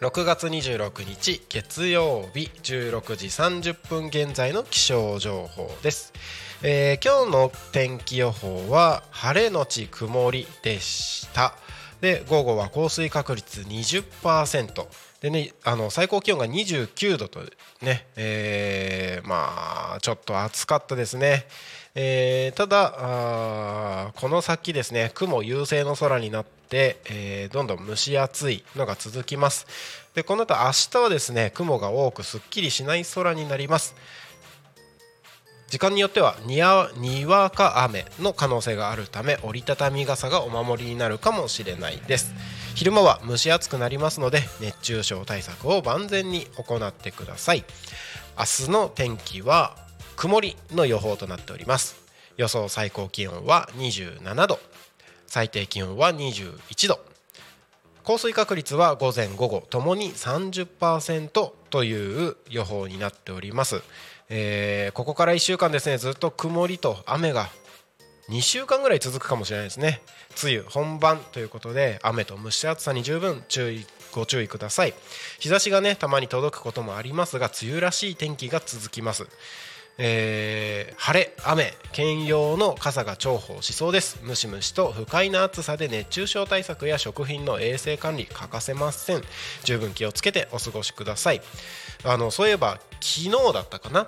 [0.00, 6.12] 6月26日月曜日16時30分現在の気象情報です、
[6.62, 11.54] えー今日の天気予報は晴れのち曇りでした。
[12.00, 14.86] で午後は降水確率20%
[15.20, 17.40] でねあの最高気温が29度と
[17.82, 21.46] ね、えーまあちょっと暑かったですね。
[21.94, 29.66] えーただあーこの先ですね雲優勢の空になって、えーどんどん蒸し暑いのが続きます。
[30.14, 33.94] でこの後明日はですね雲が多くすっきりしない空になります。
[35.68, 42.34] 時間によってはにわにわか雨の可能性があるため折りたたみ傘がお守りになるかもしれないです。
[42.74, 47.64] 昼間は蒸し暑くなりますので熱中症対策を万全に行ってください。
[48.38, 49.76] 明日の天気は
[50.20, 51.96] 曇りの予報となっております。
[52.36, 54.58] 予想最高気温は27度。
[55.26, 57.00] 最低気温は21度。
[58.04, 63.80] 降水確率は午前午後ともに30%という予報になっております、
[64.28, 67.48] えーここから1週間ですねずっと曇りと雨が
[68.28, 70.02] 2週間ぐらい続くかもしれないですね。
[70.42, 74.92] 梅雨本番ということで雨と蒸し暑さに十分注意ご注意ください。
[75.38, 79.26] 日差しがねたまに届くこともありますが梅雨らしい天気が続きます。
[80.02, 84.18] えー晴れ雨兼用の傘が重宝しそうです。
[84.22, 89.22] ムシムシと不快な暑さで熱中症対策や食品の衛生管理欠かせません。
[89.64, 91.42] 十分気をつけてお過ごしください。
[92.04, 94.06] あのそういえば昨日だったかな？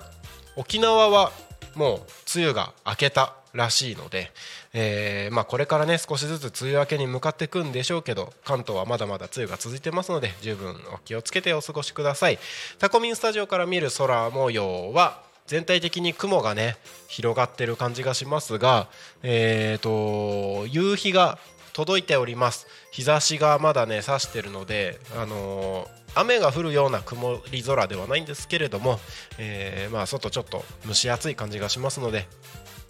[0.55, 1.31] 沖縄は
[1.75, 2.01] もう
[2.35, 4.31] 梅雨が明けたらしいので、
[4.73, 12.39] えーまあ、これからね少しずつ梅雨明けに向かっていくんでしょうけど関東はまだまだ梅雨が続いてますので十分お気をつけてお過ごしください。
[12.79, 16.77] タコミンスタジオから見る空模様は全体的に雲がね
[17.07, 18.87] 広がってる感じがしますが、
[19.21, 21.37] えー、と夕日が
[21.73, 22.67] 届いております。
[22.91, 28.99] 日差しがまだね差してるので、あのー雨が降るような曇り空ではないんですけれども、
[29.39, 32.27] えーまあ、外ちょっと蒸し暑い感じがしますので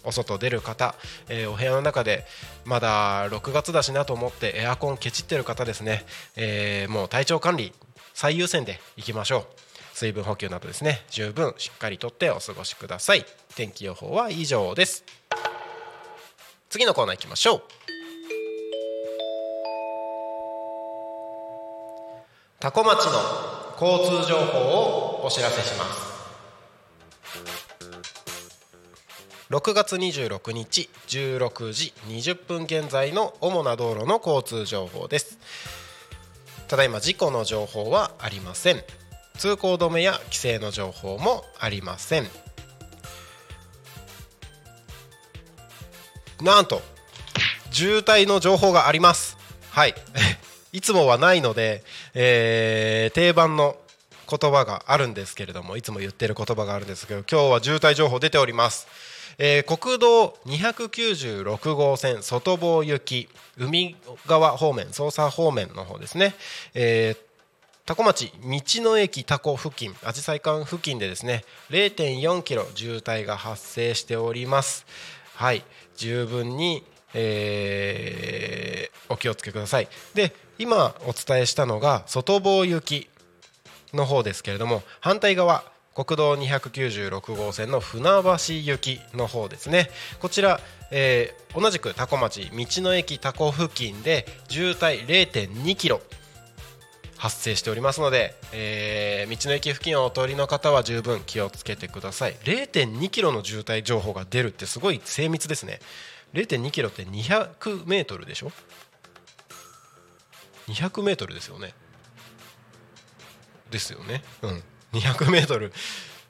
[0.04, 0.94] お外出る方、
[1.30, 2.26] えーお部屋の中で
[2.66, 6.04] まだ6月だしなと思ってエアコンケチってる方ですね、
[6.36, 7.72] えもう体調管理
[8.12, 9.63] 最優先でいきましょう。
[9.94, 13.24] 水分補給などですね十分しっかりとってお過ごしください。
[13.54, 15.04] 天気予報は以上です。
[16.68, 17.62] 次のコーナー行きましょう。
[22.58, 23.12] 多古町の
[23.80, 26.14] 交通情報をお知らせします。
[29.50, 35.38] 6月26日16時20分現在の主な道路の交通情報です。
[36.66, 38.82] ただいま事故の情報はありません。
[39.38, 42.26] 通行止めや規制の情報もありません。
[46.40, 46.82] なんと
[47.70, 49.36] 渋滞の情報があります。
[49.70, 49.94] はい。
[50.72, 53.76] いつもはないので、えー定番の
[54.28, 58.88] 言葉があるんですけれどもいつも言ってる言葉があるんですけど今日は渋滞情報出ております、
[59.36, 63.28] えー国道296号線外房行き
[63.58, 63.96] 海
[64.26, 66.34] 側方面捜査方面の方ですね、
[66.72, 67.33] えー
[67.86, 74.86] 多古町道の駅多古付近アジサイ館付近でですね0.4キロ渋滞が発生しております。
[75.34, 75.62] はい。
[75.94, 76.82] 十分に、
[77.12, 79.88] えーお気をつけください。
[80.14, 83.10] で今お伝えしたのが外房行き
[83.92, 85.62] の方ですけれども反対側
[85.94, 89.90] 国道296号線の船橋行きの方ですね。
[90.20, 90.58] こちら、
[90.90, 96.00] えー同じく多古町道の駅多古付近で渋滞0.2キロ
[97.16, 102.36] 発生しておりますので、えー道の駅付近をお通りの方は十分気をつけてください。
[102.44, 105.80] 0 2キロの渋滞情報が出るってすごい精密ですね。
[106.34, 108.52] 0 2キロって200メートルでしょ
[110.68, 111.74] ？200メートルですよね。
[113.70, 114.22] ですよね。
[114.42, 114.62] うん。
[114.92, 115.72] 200メートル。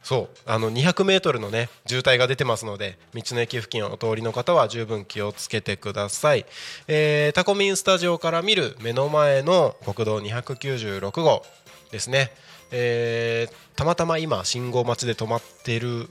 [0.05, 0.39] そう。
[0.45, 6.45] あの200メートルのね渋滞が出てますので道の駅付近をお通りの方は十分気をつけてください、
[6.87, 11.43] えータコミンスタジオから見る目の前の国道296号
[11.91, 12.31] ですね、
[12.71, 16.09] えーたまたま今信号待ちで止まっている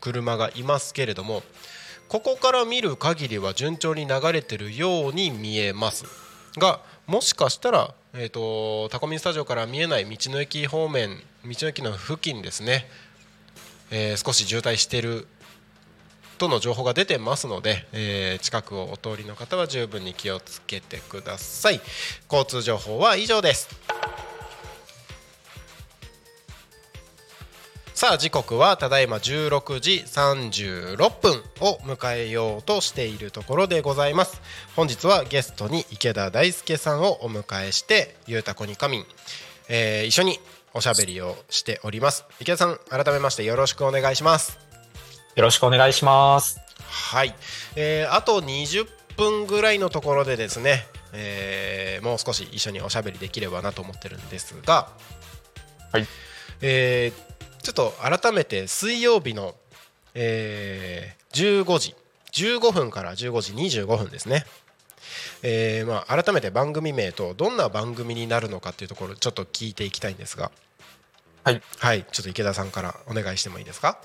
[0.00, 1.42] 車がいますけれども
[2.08, 6.04] ここから見る限りは順調に流れてるように見えます。
[6.56, 12.88] がもしかしたら、えー、とタコミンスタジオから見えない道の駅方面道の駅の付近ですね、
[13.90, 15.26] えー少し渋滞している
[16.38, 21.80] との情報が出てますので、えー近くをお通りの方は十分に気をつけてください。
[22.30, 23.68] 交通情報は以上です。
[27.94, 34.42] さあ時刻はただいま16時36分を迎えようとしているところでございます。
[34.74, 39.06] 本日はゲストに池田大輔さんをお迎えしてゆうたこにかみん、
[39.68, 40.40] えー一緒に
[40.76, 42.24] おしゃべりをしております。
[42.40, 44.58] 池田さん改めましてよろしくお願いします。
[45.36, 46.58] よろしくお願いします。
[46.88, 47.34] はい、
[47.76, 54.88] えーあと20分ぐらいのところでですね、えーもう少し一緒におしゃべりできればなと思ってるんですが、
[55.92, 56.06] はい。
[56.60, 59.54] えーちょっと改めて水曜日の、
[60.14, 61.94] えー15時
[62.32, 64.44] 15分から15時25分ですね、
[65.42, 70.50] えーまあ、改めて番組名とどんな番組になるのかっていうところちょっと聞いていきたいんですが
[71.44, 72.04] はい、はい。
[72.10, 73.98] ちょっと池田さんからお願いしてもいいですか？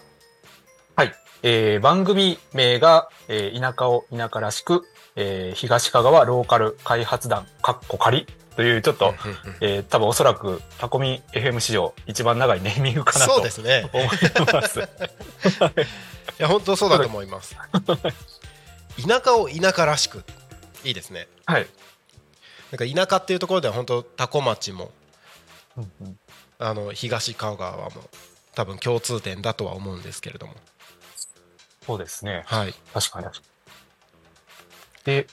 [0.96, 1.14] はい。
[1.42, 4.84] えー番組名が、えー田舎を田舎らしく、
[5.16, 8.28] えー東香川ローカル開発団、かっこ仮
[8.58, 9.16] という、ちょっと、
[9.62, 13.90] えー多分おそらくタコミ FM 史上一番長いネーミングかなとそう思いですね。
[14.52, 14.80] ます。
[16.40, 17.56] いや本当そうだと思います。
[19.08, 20.24] 田舎を田舎らしく。
[20.84, 21.28] いいですね。
[21.46, 21.68] はい。
[22.72, 24.92] なんか田舎っていうところでは本当多古町も
[25.78, 26.20] うんうん
[26.60, 27.91] あの東川川も
[28.53, 30.53] 多分共通点だとは思うんですけれども。
[31.86, 32.43] そうですね。
[32.45, 32.76] はい。
[32.93, 33.28] 確かに。
[35.05, 35.28] で、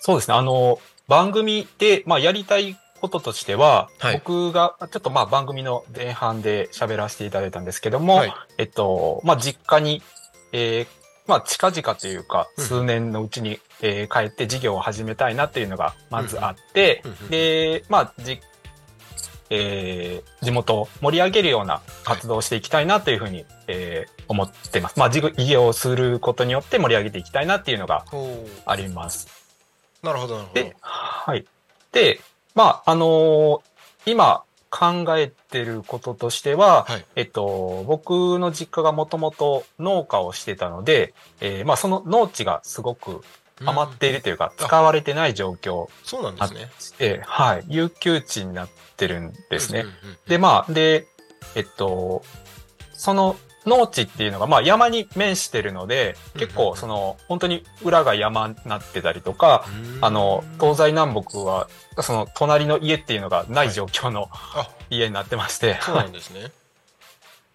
[0.00, 0.34] そうですね。
[0.34, 4.14] あの、番組で、まあ、やりたいこととしては、はい。
[4.14, 8.34] 僕が、ちょっとまあ、番組の前半で喋らせていただいたんですけども、はい。
[8.58, 10.02] えっと、まあ、実家に、
[10.52, 10.86] えー
[11.26, 12.64] まあ、近々というか、うん。
[12.64, 17.10] 数年のうちに、えー帰って事業を始めたいなっていうのが、まずあって、うん。
[17.10, 17.28] うん。
[17.28, 18.40] で、まあ、じ、
[19.50, 24.98] えー地元を盛り上げるような活動をしていきたいなというふうに、えー思ってます。
[24.98, 28.04] まあ、事業をすることによって盛り上げていきたいなっていうのが
[28.64, 29.26] あります。
[30.04, 31.44] なるほどなるほどで、はい。
[31.90, 32.20] で、
[32.54, 33.60] まあ、あのー
[34.06, 43.22] 今考えてることとしては、はいえっと、僕の実家がもともと農家をしてたので、えーまあ、その農地がすごく
[43.64, 46.70] 余っているというか、うん使われてない状況そうなんですね。
[46.98, 49.84] で、はい、有給地になってるんですね。
[50.28, 51.06] で、まあ、で、
[51.54, 52.22] えっと、
[52.92, 53.36] その
[53.66, 59.64] 農地っていうのが、まあ山に面してるので、結構その、本当に裏が山になってたりとか、
[59.96, 60.04] うん。
[60.04, 61.68] あの、東西南北は、
[62.00, 66.50] その隣の家っていうのがない状況のあ家になってまして、そうなんですね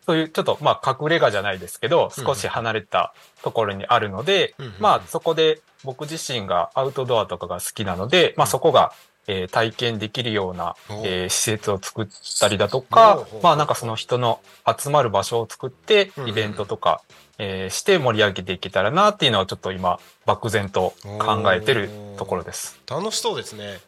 [0.05, 8.91] そういうちょっと、まあ隠れ家じゃないですけど、少し離れたところにあるので、うんうんまあそこで僕自身がアウトドアとかが好きなので、まあそこが、
[9.27, 12.07] えー体験できるような、えー施設を作っ
[12.39, 14.39] たりだとかまあなんかその人の
[14.77, 17.01] 集まる場所を作ってイベントとか、
[17.39, 22.79] えーして盛り上げていけたらなっていうのはちょっと今、漠然と考えてるところです。
[22.87, 23.79] 楽しそうですね。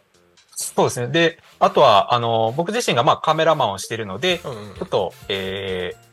[0.60, 1.08] そうですね。
[1.08, 4.76] で、あとは、あの、僕自身がまあカメラマンをしているので、うんうん。
[4.76, 6.07] ちょっと、えーえ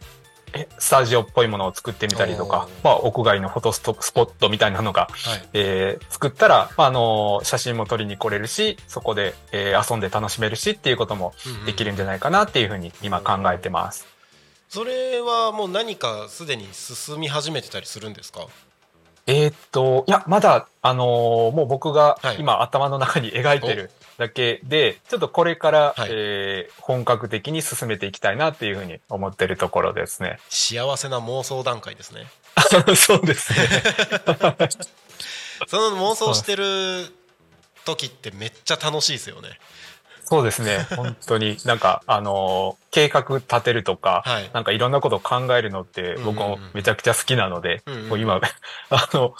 [0.78, 5.48] スタジオっぽいものを作ってみたりとかまあ、屋外のフォトストスポットみたいなのが、はい。
[5.52, 11.34] えー作ったら、まあ、あの写真も撮りに来れるし、そこで、えー遊んで楽しめるしっていうことも
[11.66, 14.06] できるんじゃないかなっていうふうに今考えてます。
[14.68, 18.46] それはもう何かすでに進み始めてたりするんですか？
[19.26, 22.36] えーっと、いや、まだ、あのーもう僕がはい。
[22.40, 26.08] 今頭の中に描いてるだけで、ちょっとこれから、はい。
[26.10, 30.38] えー本格的に進めていきたいなっていうふうに思ってるところですね。
[30.50, 32.26] 幸せな妄想段階ですね。
[32.94, 33.58] そうですね。
[35.66, 37.06] その妄想してる
[37.84, 39.58] 時ってめっちゃ楽しいですよね。
[40.24, 40.86] そうですね。
[40.96, 41.56] 本当に。
[41.64, 44.50] なんか、あのー計画立てるとか、はい。
[44.52, 48.08] なんかいろんなことを考えるのって僕もめちゃくちゃ好きなので、うんうん。
[48.10, 48.40] もう今、
[48.90, 49.34] あの、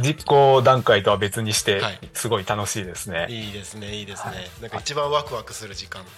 [0.00, 3.26] 実行段階とは別にしてはい、すごい楽しいですね。
[3.28, 6.04] いいですねいいですね、なんか一番ワクワクする時間。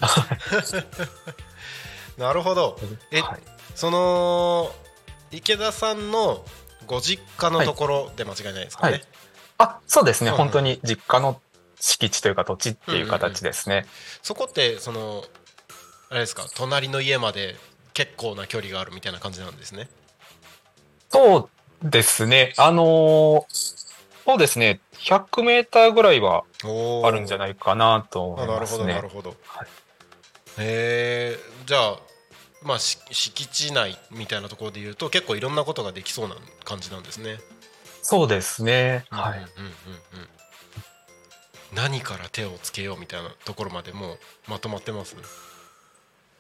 [2.19, 2.79] なるほど。
[3.11, 3.41] え、はい。
[3.75, 4.75] その
[5.31, 6.45] 池田さんの
[6.87, 9.05] ご実家のところで間違いないですかね、はい。
[9.59, 10.31] あ、そうですね。
[10.31, 11.41] うんうん本当に実家の
[11.81, 13.87] 敷地というか土地っていう形ですね。
[14.23, 15.25] そこってその
[16.11, 16.47] あれですか？
[16.55, 17.57] 隣の家まで
[17.95, 19.89] 結構な距離があるみたいな感じなんですね？
[21.11, 21.49] そう
[21.83, 22.55] ですね。
[22.57, 23.93] あのー
[24.25, 24.79] そうですね。
[24.99, 26.45] 100メーターぐらいは
[27.05, 28.79] あるんじゃないないかなと思あなるほいますね。
[28.79, 29.67] どなるほど、はい
[30.59, 31.99] へえじゃあ
[32.63, 37.39] まあし敷地内みたいなところで言うと結構いろんなことができそうな感じなんですね
[38.03, 39.07] そうですね。
[39.11, 39.39] はい。
[39.39, 40.29] うんうんうんうん
[41.75, 45.17] 何から手をつけようみたいなところまでもうまとまってます？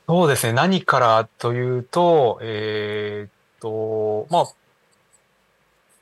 [0.07, 0.53] そうですね。
[0.53, 3.30] 何からというと、えーっ
[3.61, 4.47] と、まあ、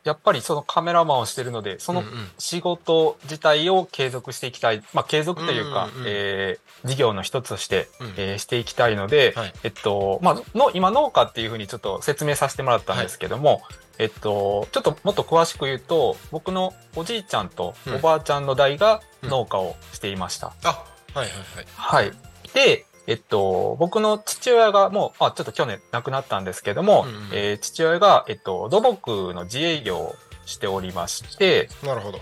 [0.04, 2.28] やっぱりそのカメラマンをしてるので、そのうんうん。
[2.38, 4.82] 仕事自体を継続していきたい。
[4.94, 6.04] まあ、継続というか、うんうんうん。
[6.06, 8.14] えー事業の一つとして、うん。
[8.16, 9.52] えーしていきたいので、はい。
[9.64, 13.60] えっと、まあ、の、今農家っていうふうにちょっと説明させてもらったんですけども、
[13.98, 20.54] えっと、ちょっともっと詳しく言うと、僕のおじいちゃんとおばあちゃんの代が農家をしていました。
[20.64, 22.06] あはいはいはい。
[22.06, 22.12] はい。
[22.54, 32.20] で、えっと、僕の父親がもう、あ、ちょっと去年亡くなったんですけども、うんうんえー父親が、えっと、土木の自営業をしておりまして、なるほど。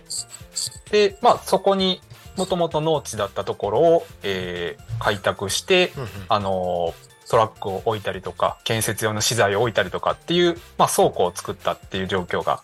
[0.91, 2.01] で、まあ、そこに
[2.37, 6.09] もともと農地だったところを、えー開拓して、うんうん。
[6.29, 12.63] あのートラックを置いたりとか、建設用の資材を置いたりとかっていう、まあ、倉庫を作ったっていう状況が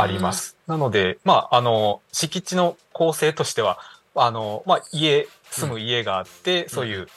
[0.00, 0.56] あります。
[0.68, 3.80] なので、まあ、あの、敷地の構成としては、
[4.14, 7.08] あの、まあ、家、住む家があって、そういう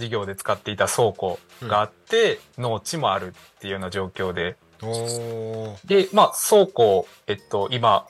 [0.00, 4.56] 事業で使っていた倉庫があって、農地もあるっていうような状況で、
[5.84, 8.06] で、まあ、倉庫を、えっと、今、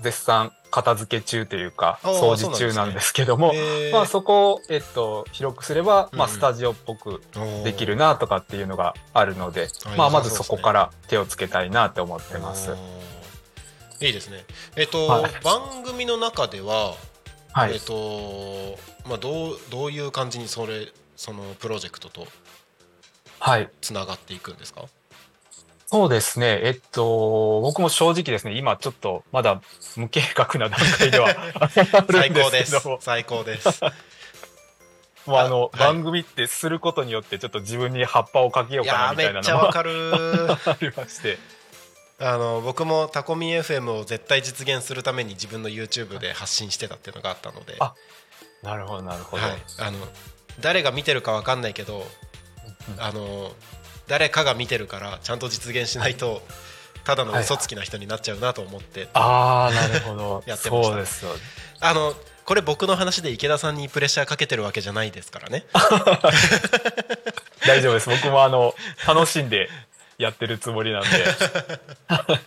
[0.00, 3.52] 絶賛片付け中というか、掃除中なんですけども、
[3.92, 6.32] まあ、そこを、えっと、広くすれば、まあ、うん。
[6.32, 7.20] うんスタジオっぽく
[7.64, 12.70] できるなとかっていうのがあるので、あまあ、まずそこから手をつけたいなって思ってます。
[14.00, 14.44] いいですね。
[14.76, 15.32] えっ、と、はい。
[15.44, 16.94] 番組の中では、
[17.52, 17.74] はい。
[17.74, 17.80] えっ、。
[17.80, 18.78] と
[19.08, 20.88] まあどうどういう感じにそれ
[21.22, 22.26] そのプロジェクトと
[23.38, 23.70] はい。
[23.80, 24.86] つながっていくんですか？
[25.86, 26.58] そうですね。
[26.64, 29.62] えっと、僕も正直ですね、今ちょっとまだ
[29.96, 31.28] 無計画な段階では
[31.60, 33.84] あ最高です最高です
[35.26, 41.38] もうあの、はい番組ってすることによってちょっと自分に葉っぱをかけよかないうやーめみたいなのがっちゃわかる ありまして。
[42.18, 47.94] あの僕もタコミン FM を絶対実現するために自分の YouTube で発信してたっていうのがあったので、あ
[48.62, 49.42] なるほど、なるほど。
[49.42, 49.98] はい、あの
[50.60, 52.06] 誰が見てるかわかんないけど
[52.96, 53.52] うんあの
[54.08, 56.42] 誰かが見てるからちゃんと実現しないと
[57.04, 60.42] ただの嘘つきな人になっちゃうなと思って、ああ、なるほど。
[60.46, 61.32] やってましたそうですよ。
[61.80, 65.64] あのこれ僕の話で池田さんにプレッシャーかけてるわけじゃないですからね
[67.66, 68.08] 大丈夫です。
[68.08, 68.74] 僕もあの、
[69.06, 69.68] 楽しんで
[70.18, 71.08] やってるつもりなんで。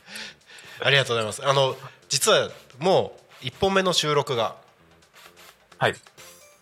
[0.82, 1.78] ありがとうございますあの
[2.10, 2.50] 実は
[2.80, 4.56] もう1本目の収録が
[5.78, 5.96] はい。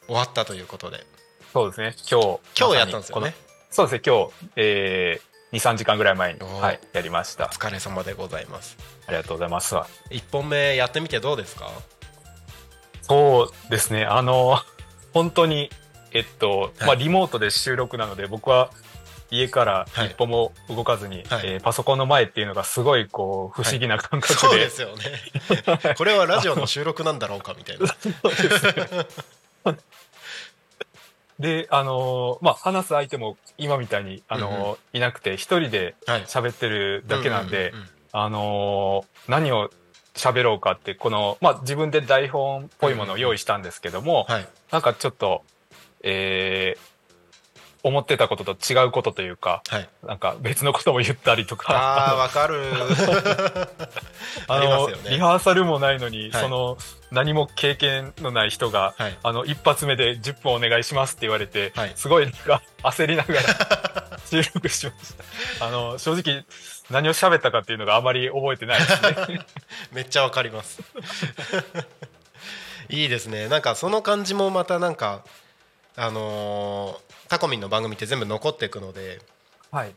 [0.05, 1.05] 終わったということで
[1.53, 1.95] そうですね。
[2.11, 2.39] 今日。
[2.59, 3.35] 今日やったんですよね
[3.69, 4.01] そうですね。
[4.05, 7.47] 今日、えー、2、3時間ぐらい前に、はい、やりましたお。
[7.49, 8.75] 疲れ様でございます
[9.07, 9.75] ありがとうございます。
[9.75, 9.85] 1
[10.31, 11.69] 本目やってみてどうですか？
[13.03, 14.05] そうですね。
[14.05, 14.59] あの、
[15.13, 15.69] 本当に、
[16.11, 18.71] えっと、はいまあ、リモートで収録なので、僕は
[19.29, 25.03] 家からはい一歩も動かずに、はいえーパソコンの前っていうのがすごい、こう、不思議な感覚で、そうですよね
[25.97, 29.75] これはラジオの収録なんだろうかみたいな
[31.43, 36.23] で、あのーまあ、話す相手も今みたいに、あのーいなくて、一人ではい。
[36.23, 39.69] 喋ってるだけなんで、うううんあのー何を
[40.13, 44.47] 喋ろうかって、この、まあ、自分で台本っぽいものを用意したんですけども、はい。
[44.71, 45.43] なんかちょっと、
[46.01, 46.92] えー
[47.83, 49.89] 思ってたことと違うことというか、はい。
[50.03, 52.63] なんか別のことも言ったりとか、あーわかる。
[54.47, 55.09] あありまの、すよね。
[55.11, 56.41] リハーサルもないのに、はい。
[56.41, 56.77] その、
[57.11, 59.17] 何も経験のない人が、はい。
[59.21, 61.91] あの、一発目で10分お願いしますって言われて、はい。
[61.95, 63.41] すごいなんか焦りながら
[64.25, 65.13] 収録しまし
[65.59, 65.65] た。
[65.67, 66.45] あの、正直、
[66.89, 69.45] 何を喋ったかっていうのがあまり覚えてないですね。
[69.91, 70.81] めっちゃわかります。
[72.89, 73.47] いいですね。
[73.49, 75.23] なんかその感じもまたなんか
[75.95, 79.19] あのータコミンの番組って全部残っていくので
[79.71, 79.95] はい。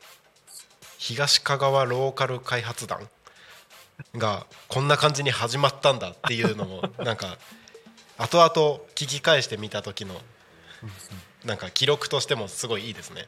[0.99, 3.09] 東香川ローカル開発団
[4.17, 7.39] がこんな感じに始まったんだっていうのもなんか
[8.19, 10.15] 後々聞き返してみた時の
[11.45, 13.27] なんか記録としてもすごいいいですね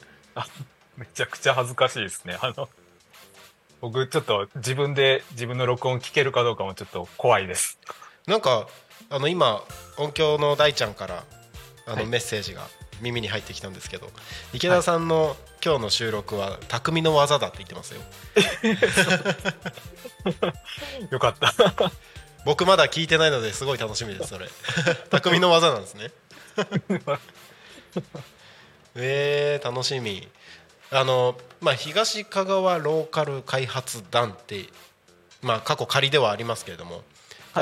[0.96, 2.36] めちゃくちゃ恥ずかしいですね。
[2.40, 2.68] あの、
[3.80, 7.78] 僕ちょっと自分で自分の録音聞けるかどうかもちょっと怖いです。
[8.26, 8.66] なんか
[9.08, 9.62] あの今
[9.96, 11.24] 音響の大ちゃんから
[11.86, 12.66] あはいのメッセージが
[13.00, 14.10] 耳に入ってきたんですけど、
[14.52, 18.00] 池田さんの今日の収録は匠の技だって言ってますよ。
[21.10, 21.52] よかった。
[22.44, 24.48] 僕まだ聞いてないのですごい楽しみですそれ。
[25.10, 26.10] 匠の技なんですね。
[28.94, 30.28] えー、楽しみ。
[30.90, 34.66] あのまあ東香川ローカル開発団って
[35.42, 37.04] まあ過去仮ではありますけれども、はい。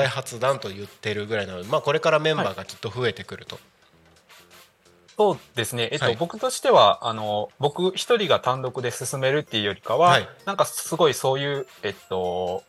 [0.05, 3.59] 開発団と言ってるぐらいなので、まあ、これからメンバーがきっと増えてくると、
[5.17, 5.89] そうですね。
[5.91, 6.15] えっと、はい。
[6.15, 10.29] 僕としては、あの、僕一人が単独で進めるっていうよりかは、はい。
[10.45, 12.63] なんかすごいそういう、えっと、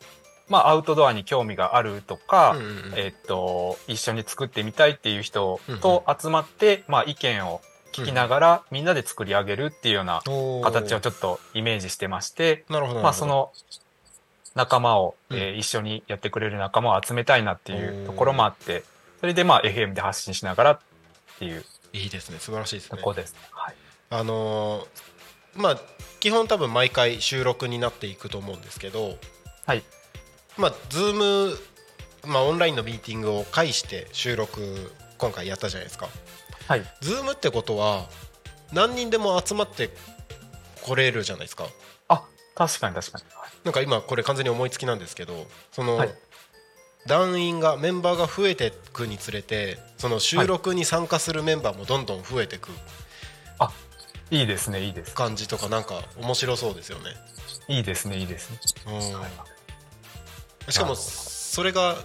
[0.49, 2.93] まあ、アウトドアに興味があるとか、うんうんうん。
[2.97, 7.61] えっと、一緒に作ってみたいっていう人と集まって、まあ、意見を
[7.93, 10.23] 聞きながら、みんなで作り上げるっていうような
[10.63, 13.53] 形をちょっとイメージしてまして、なるほどまあ、その
[14.55, 15.37] 仲間を、うん。
[15.37, 18.85] えー一緒にやってくれる仲間を集めたいなっていうところもあって、
[19.21, 20.81] それでまあ FM で発信しながらっ
[21.39, 21.63] ていう
[21.93, 23.41] いいですね素晴らしいですねところですね。
[23.51, 23.75] はい。
[24.11, 25.81] あのーまあ
[26.21, 29.17] 基本多分毎回収録になっていくと思うんですけど
[29.67, 29.83] はい。
[30.57, 31.59] まあズーム
[32.27, 36.09] まあオンラインのミーティングを介して収録今回やったじゃないですか
[36.67, 36.83] はい。
[37.01, 38.09] ズームってことは
[38.73, 39.91] 何人でも集まって
[40.83, 41.67] 来れるじゃないですか
[42.09, 42.23] あ、
[42.55, 43.25] 確かに確かに。
[43.35, 46.15] はいなんか今これ完全に思いつきなんですけどその、はい
[47.09, 52.71] 団員がメンバーが増えていくにつれてその収録に参加するメンバーもどんどん増えていく
[54.31, 55.15] いいですね、いいです。
[55.15, 57.13] 感じとかなんか面白そうですよね、
[57.67, 58.59] いいですね、いいですね。
[58.87, 59.31] うんはい
[60.71, 61.97] しかもそれが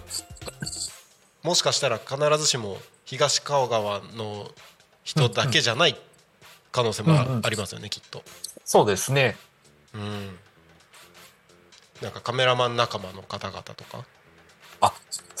[1.42, 4.50] もしかしたら必ずしも東川川の
[5.02, 5.98] 人だけじゃない
[6.72, 8.22] 可能性もあうんうんありますよねきっと。
[8.64, 9.36] そうですね。
[9.94, 10.38] うん
[12.00, 14.04] なんかカメラマン仲間の方々とかあ、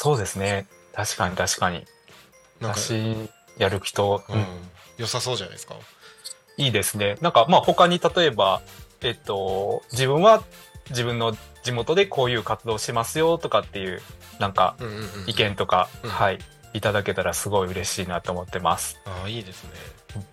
[0.04, 0.66] そうですね。
[0.92, 1.86] 確かに確かに。
[2.60, 4.46] なんか、私、やる人、ううんん、
[4.98, 5.76] 良さそうじゃないですか。
[6.58, 7.16] いいですね。
[7.22, 8.60] なんか、まあ他に例えば、
[9.00, 10.44] えっと、自分は
[10.90, 14.02] 自分の地元でこういう活動しますよとかっていう、
[14.38, 14.76] なんか
[15.26, 16.38] 意見とか、うんはい、
[16.74, 19.00] いただけたらすごい嬉しいなと思ってます。
[19.06, 19.70] ああいいですね
[20.16, 20.24] うん。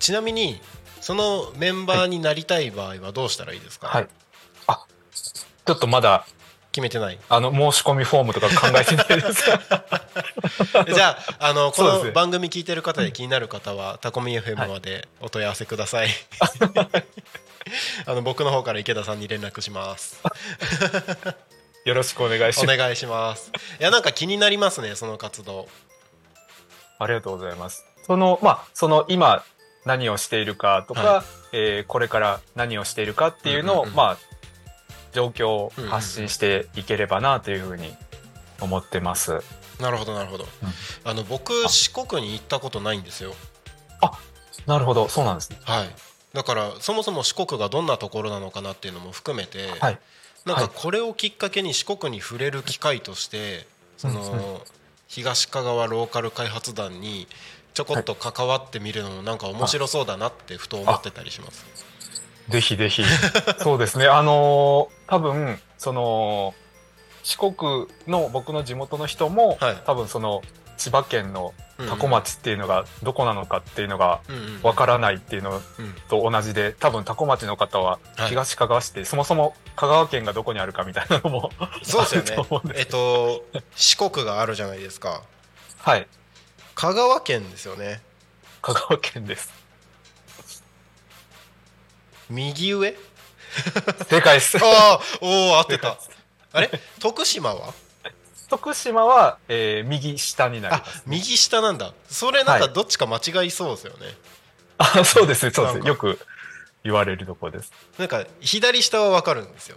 [0.00, 0.60] ちなみに
[1.00, 4.08] そのメンバーになりたい場合はどうしたらいいですか、はい。
[4.66, 4.84] あ、
[5.64, 6.26] ちょっとまだ、
[6.72, 7.18] 決めてない。
[7.28, 9.44] あの、申し込みフォームとか考えてないです。
[10.94, 16.08] じゃああのこの番組聞いてる方で気になる方はタコミ FM までお問い合わせください、
[18.06, 20.22] あの僕の方から池田さんに連絡します。
[21.84, 22.74] よろしくお願いします。
[22.74, 23.50] お願いします。
[23.80, 25.68] いやなんか気になりますねその活動。
[26.98, 27.84] ありがとうございます。
[28.06, 29.44] その、まあ、その今
[29.86, 33.96] 何をしているかとか、はえーこれから何をしているかっていうのを、うんうんうん。
[33.96, 34.18] まあ、
[35.12, 37.94] 状況を発信していければなというふうに
[38.60, 39.40] 思ってます。
[39.80, 40.46] なるほどなるほど、
[41.04, 43.34] あの僕四国に行ったことないんですよ。
[44.66, 45.58] なるほど、そうなんですね。
[45.62, 45.90] はい。
[46.32, 49.98] だからそもそも四国がどんなところなのかなっていうのも含めて、はい。
[50.44, 50.66] なんはい。
[50.66, 54.14] かこれをきっかけに四国に触れる機会としてそうん。
[54.14, 54.60] うの
[55.08, 57.26] 東香川ローカル開発団に
[57.74, 61.64] ちょこっと関わってみるのもなんか面白そうだなってふと思ってたりします。
[62.50, 63.04] ぜひぜひ。
[63.62, 64.06] そうですね。
[64.06, 66.54] あのー多分、その、
[67.22, 69.82] 四国の僕の地元の人も、はい。
[69.84, 70.42] 多分その、
[70.76, 71.52] 千葉県の
[71.88, 74.20] 多古町っていうのがどこなのかっていうのが
[74.62, 75.94] わからないっていうのうん。
[76.08, 78.28] と同じで、多分多古町の方ははい。
[78.28, 81.50] 東香川市って、そもそも香川県がどこにあるかみたいなのも
[81.82, 82.72] そうですよね。
[82.76, 83.44] えっと
[83.76, 85.22] 四国があるじゃないですか。
[85.78, 86.06] はい。
[86.74, 88.00] 香川県ですよね。
[88.62, 89.52] 香川県です。
[92.30, 92.94] 右上？
[94.08, 94.56] 正解です。
[94.58, 95.98] ああおお合ってた。
[96.52, 96.70] あれ？
[97.00, 97.74] 徳島は？
[98.48, 101.02] 徳島は、えー右下になりあます。
[101.06, 101.92] 右下なんだ。
[102.08, 102.72] それなんかはい。
[102.72, 104.06] どっちか間違いそうですよね、
[104.78, 106.18] あ、そうですね、そうですよく
[106.82, 107.72] 言われるところです。
[107.98, 109.76] なんか左下は分かるんですよ。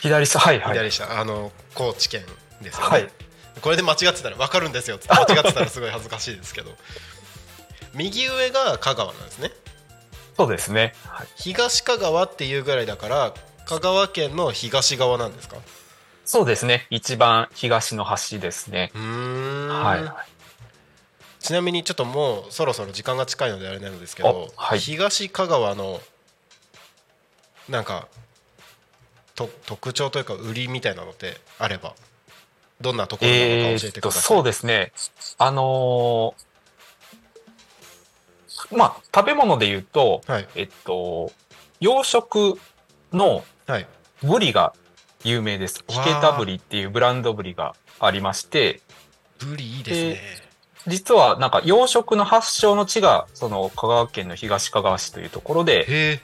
[0.00, 0.72] 左下、はいはい。
[0.72, 2.22] 左下あの高知県
[2.62, 3.10] ですよね、はい。
[3.60, 4.98] これで間違ってたら分かるんですよ。
[5.08, 6.70] 間違ってたらすごい恥ずかしいですけど。
[7.94, 9.50] 右上が香川なんですね
[10.36, 10.94] そうですね。
[11.06, 11.26] はい。
[11.36, 13.34] 東香川っていうぐらいだから
[13.64, 15.56] 香川県の東側なんですか？
[16.24, 16.86] そうですね。
[16.90, 18.90] 一番東の端ですね。
[18.94, 21.42] はい。
[21.42, 26.00] ちなみにちょっともうそろそろ時間が近いのであれなんですけど、あはい東香川の
[27.68, 28.08] なんか
[29.34, 31.94] と特徴というか売りみたいなのってあれば
[32.80, 34.92] どんなところなのえか教えてください、そうですね。
[35.38, 36.46] あのー
[38.74, 41.30] まあ、食べ物で言うと、はいえっと、
[41.80, 42.58] 洋食
[43.12, 43.86] のはい
[44.22, 44.72] ブリが
[45.24, 45.84] 有名です。
[45.88, 48.80] ヒケタブリっていうブランドブリがありまして、
[49.38, 50.46] ブリいいですね
[50.86, 56.20] 実はなんか養殖の発祥の地が、その香川県の東香川市というところで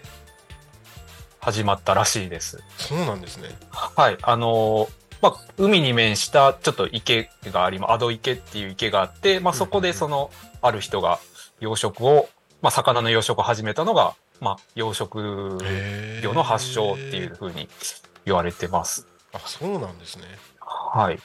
[1.40, 2.62] 始まったらしいです。
[2.78, 4.16] そうなんですねはい。
[4.22, 4.88] あのー
[5.20, 7.93] まあ、海に面したちょっと池があります。
[7.93, 10.30] アド池っていう池があって、まあ、そこでその、
[10.61, 11.18] ある人が
[11.63, 12.29] 養殖を、
[12.61, 17.69] まあ、魚の養殖を始めたのが、まあ、養殖業の発祥っていうふうに
[18.25, 19.07] 言われてます。
[19.33, 20.25] あそうなんですね
[20.61, 21.21] はい。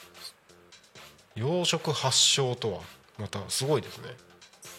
[1.34, 2.80] 養殖発祥とは
[3.18, 4.04] またすごいですね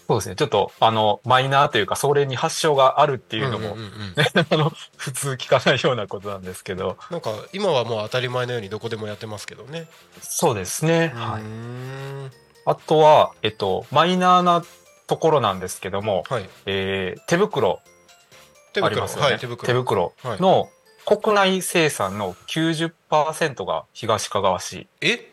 [0.07, 0.35] そうですね。
[0.35, 3.77] ちょっと、あの、マイナーというか、それに発祥があるっていうのも、
[4.49, 9.87] あの、普通聞かないようなことなんですけど、なんか今はもう当たり前のようにどこでもやってますけどね
[10.19, 11.13] そうですね。
[11.15, 11.43] うはい。
[12.65, 14.63] あとは、えっと、マイナーな
[15.09, 17.81] ところなんですけども、はいえー手袋
[18.73, 19.31] 手袋ありますよね。
[19.31, 20.69] はい手袋はいの
[21.05, 25.31] 国内生産の90%が東かがわ市え？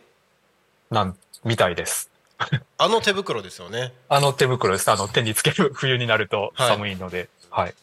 [0.91, 2.11] なん、みたいです。
[2.79, 4.91] あの手袋ですよねあの手袋です。
[4.91, 7.29] あの手につける冬になるとはい寒いので。
[7.51, 7.75] はい。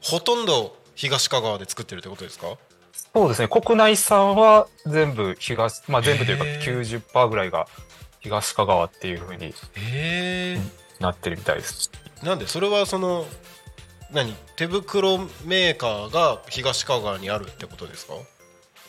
[0.00, 2.56] ほとんど東香川で作ってるってことですか？
[3.12, 3.48] そうですね。
[3.48, 7.66] 国内産は全部東、まあ全部というかへー90%ぐらいが
[8.20, 10.58] 東かがわっていう風にへえ
[11.04, 11.90] なってるみたいです。
[12.22, 13.26] なんでそれはその
[14.12, 14.34] 何？
[14.56, 18.14] 手袋メーカーが東香川にあるってことですか？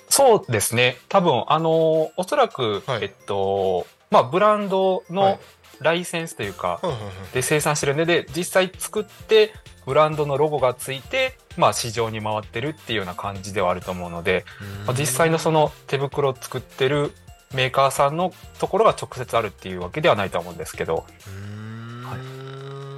[0.09, 0.97] そうですね。
[1.09, 3.03] 多分、あのおそらく、はい。
[3.03, 5.13] えっと、まあブランドはい。
[5.13, 5.39] の
[5.81, 7.01] ライセンスというか、うんうんうん
[7.33, 9.51] で生産してるんでで実際作って
[9.85, 14.45] ブランドのロゴがついて、まあ、市場に回ってるっていうような感じではあると思うので、
[14.87, 17.11] まあ、実際のその手袋を作ってる
[17.53, 21.31] メーカーさんのところが直接あるっていうわけではないと思うんですけど、う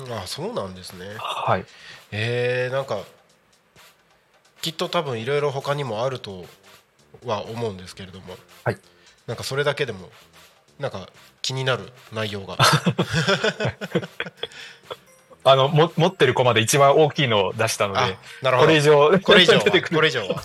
[0.10, 1.05] あそうなんですね。
[1.20, 1.66] はい、
[2.12, 2.99] えー、なんか
[4.62, 6.45] きっと多分いろいろ他にもあると
[7.26, 8.78] は思うんですけれども、はい、
[9.28, 10.10] なんかそれだけでも
[10.80, 11.10] なんか
[11.41, 12.58] 気になる内容が。
[15.43, 18.68] あのも持ってるコマで一番大きいのを出したのあでなるほど。
[18.68, 20.43] これ以上これ以上これ以上は。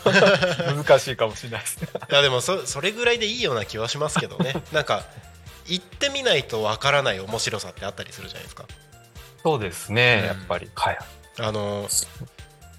[0.86, 1.88] 難しいかもしれないですね。
[2.08, 4.54] いやでもそそれぐらいでいいような気はしますけどね。
[4.70, 5.04] なんか
[5.66, 8.64] 行ってみないとわからない面白さってあったりするじゃないですか
[9.42, 10.26] そうですね、うん。
[10.26, 10.70] やっぱり。
[10.74, 10.98] はい、
[11.38, 11.88] あの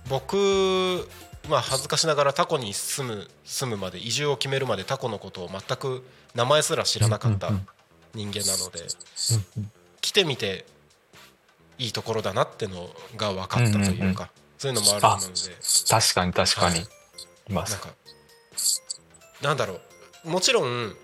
[0.09, 1.07] 僕
[1.49, 6.05] まあ恥ずかしながらタコに住む住むまで移住を決めるまでタコのことを全く
[6.36, 7.51] 名前すら知らなかった
[8.14, 8.82] 人間なので
[10.01, 10.66] 来てみて
[11.78, 15.34] いいところだなってのが分かったというか、そういうのもあると思うので
[15.89, 16.88] 確かに確かに、はい。
[17.49, 17.72] います。
[17.72, 17.89] なんか
[19.41, 19.80] なんだろ
[20.26, 20.30] う。
[20.30, 20.95] もちろん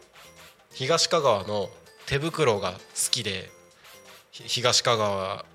[0.71, 1.69] 東香川の
[2.05, 2.77] 手袋が好
[3.11, 3.51] きで
[4.31, 5.45] ひ東香川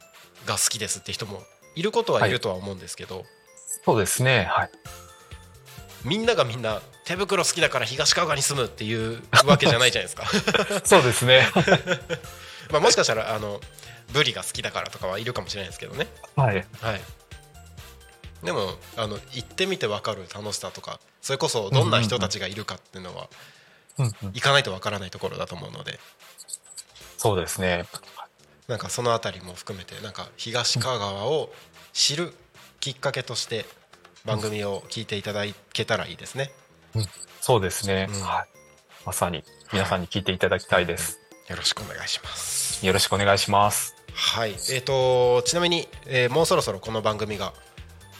[0.47, 1.42] が好きですって人も
[1.74, 3.24] いることはいるとは思うんですけど、
[3.84, 4.47] そうですね。
[4.51, 4.70] はい。
[6.05, 10.26] みんながみんな手袋好きだから東香川に住むっていうわけじゃないじゃないですか
[10.84, 11.49] そうですね。
[12.70, 13.61] まあもしかしたらあの
[14.12, 16.66] ブリが好きだからとかはいるかもしれないですけどねはい。
[16.80, 17.01] はい
[18.42, 23.28] でもあの行ってみて分かる楽しさとかそれこそどんな人たちがいるかっていうのは
[24.34, 25.99] 行かないと分からないところだと思うので
[27.16, 27.86] そうですね。
[28.69, 31.51] なんかそのあたりも含めてなんか東香川を
[31.93, 32.33] 知る
[32.81, 33.67] きっかけとして
[34.25, 35.43] 番組を聞いていただ
[35.73, 36.51] けたらいいですね
[37.41, 38.09] そうですね。
[38.11, 38.49] うんはい。
[39.05, 41.19] まさに皆さんに聞いていただきたいです。
[41.49, 43.95] よろしくお願いしますよろしくお願いします。
[44.15, 47.53] はいえー、とちなみに、えーもうそろそろこの番組が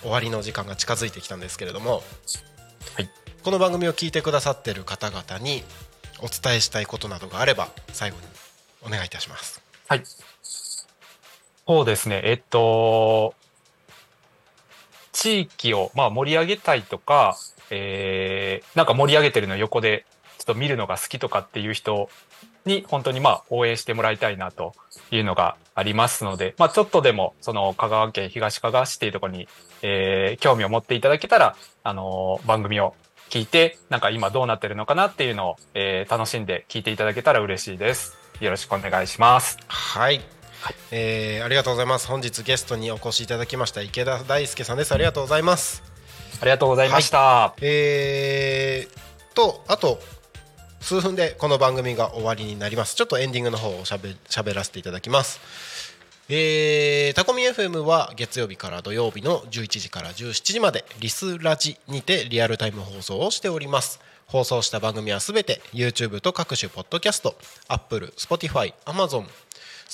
[0.03, 2.03] 終わりの時間が近づいてきたんですけれども、
[2.95, 3.09] はい
[3.43, 5.63] この番組を聞いてくださっている方々に
[6.21, 8.23] お伝えしたいことなどがあれば最後に
[8.87, 10.03] お願いいたしますはい。
[11.67, 12.21] そうですね。
[12.25, 13.35] えっと、
[15.13, 17.37] 地域を、まあ、盛り上げたいとか、
[17.71, 20.05] えー、なんか盛り上げてるの横で、
[20.39, 22.11] ちょっと見るのが好きとかっていう人
[22.67, 24.75] に、本当にまあ、応援してもらいたいなと
[25.11, 29.49] いうのがありますので、まあ、ちょっとでも、その、香川県東香川市っていうところに、
[29.81, 32.95] えー、興味を持っていただけたら、あのー番組を
[33.31, 38.19] 聞いて、なんか今どうなってるのかなっていうのを、えー楽しんで聞いていただけたら嬉しいです。
[38.41, 39.59] よろしくお願いします。
[39.69, 40.21] はい、
[40.91, 42.07] えーありがとうございます。
[42.07, 44.93] 本日ゲストにお越しいただきました池田大輔さんです。
[44.93, 45.83] ありがとうございます。
[46.41, 47.55] ありがとうございました。
[47.61, 50.01] えー、とあと
[50.81, 52.95] 数分でこの番組が終わりになります。
[52.95, 55.41] ちょっとエンディングの方をしゃべしゃべらせていただきます。
[56.29, 64.01] えータコミ FM は月曜日から土曜日の11時から17時までリスラジにてリアルタイム放送をしております。
[64.27, 67.37] 放送した番組はすべて YouTube と各種ポッドキャスト
[67.69, 69.27] Apple、Spotify、Amazon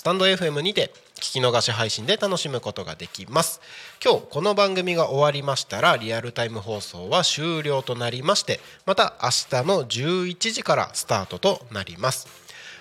[0.01, 3.61] スタンド FM にて聞き逃し配信で楽しむことができます。
[4.03, 12.29] 今日この番組が終わりましたらリアルタイム放送は終了となりましてまた明日の11時からスタートとなります。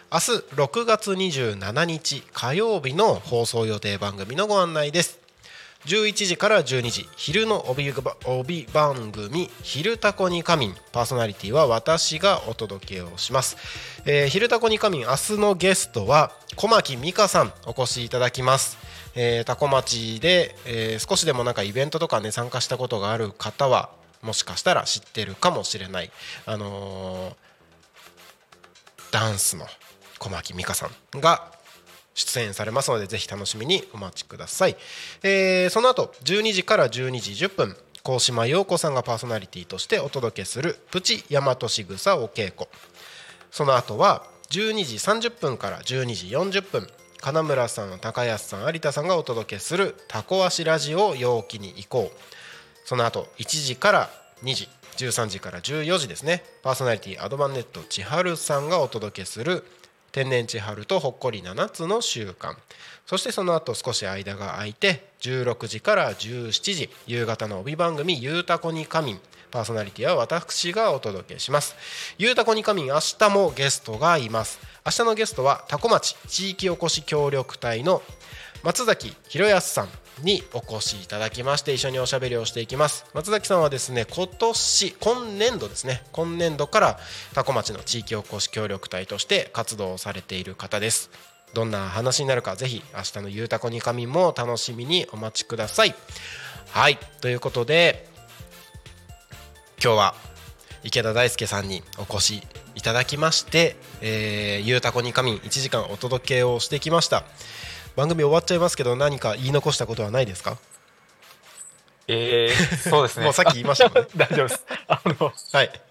[0.09, 5.18] 明日6月27日火曜日の放送予定番組のご案内です。
[5.85, 7.09] 11時から12時。
[7.15, 7.93] 昼の帯
[8.25, 13.57] 帯番組「昼タコに仮眠」パーソナリティは私がお届けをします、
[14.05, 17.53] えー、昼タコに仮眠明日のゲストは小牧美香さん。
[17.65, 18.77] お越しいただきます
[19.15, 23.89] えー、タコ町で、えー、少しでもなんかイベントとかね参加したことがある方は
[24.21, 26.11] もしかしたら知ってるかもしれない。
[26.45, 27.35] あのー、
[29.11, 29.65] ダンスの
[30.19, 31.51] 小牧美香さんが
[32.13, 34.75] 出演されますのでぜひ楽しみにお待ちください、
[35.23, 42.67] えー、その後12時から12時10分高島陽子さんがパーソナリティとしてお届けするプチ大和しぐさお稽古。
[43.51, 46.27] その後は12時30分から12時
[46.59, 46.87] 40分
[47.19, 52.17] 金村さん高安さん有田さんがお届けする「タコ足ラジオ陽気に行こう」
[52.85, 54.09] その後1時から
[54.43, 59.65] 2時13時から14時ですねパーソナリティアドバンネット千春さんがお届けする
[60.11, 62.55] 「天然地春とほっこり7つの習慣。
[63.05, 71.75] そしてその後少し間が空いて16時から17時夕方の帯番組「ゆうたこに仮眠」パーソナリティは私がお届けします。
[72.17, 74.59] ゆうたこに仮眠明日もゲストがいます。
[74.85, 78.01] 明日のゲストは多古町地域おこし協力隊の
[78.61, 79.87] 松崎弘康さん
[80.21, 83.05] にお越しいただきまして一緒におしゃべりをしていきます。
[83.13, 86.99] 松崎さんはですね今年今年度ですね今年度から
[87.33, 91.09] 多古町の地域おこし協力隊として活動されている方です。
[91.53, 95.95] どんな話になるかぜひ明日の「ゆうたこにかみ」も楽しみにお待ちください。
[96.71, 98.07] はいということで
[99.81, 100.15] 今日は
[100.83, 102.43] 池田大輔さんにお越し
[102.75, 107.23] いただきまして「えー、ゆうたこにかみ」1時間お届けをしてきました。
[107.99, 110.57] 番組終わっちゃいますけど何か言い残したことはないですか？
[112.07, 113.25] えー、そうですね。
[113.25, 114.07] もうさっき言いましたね。
[114.15, 114.65] 大丈夫です。
[114.87, 115.81] あのはい。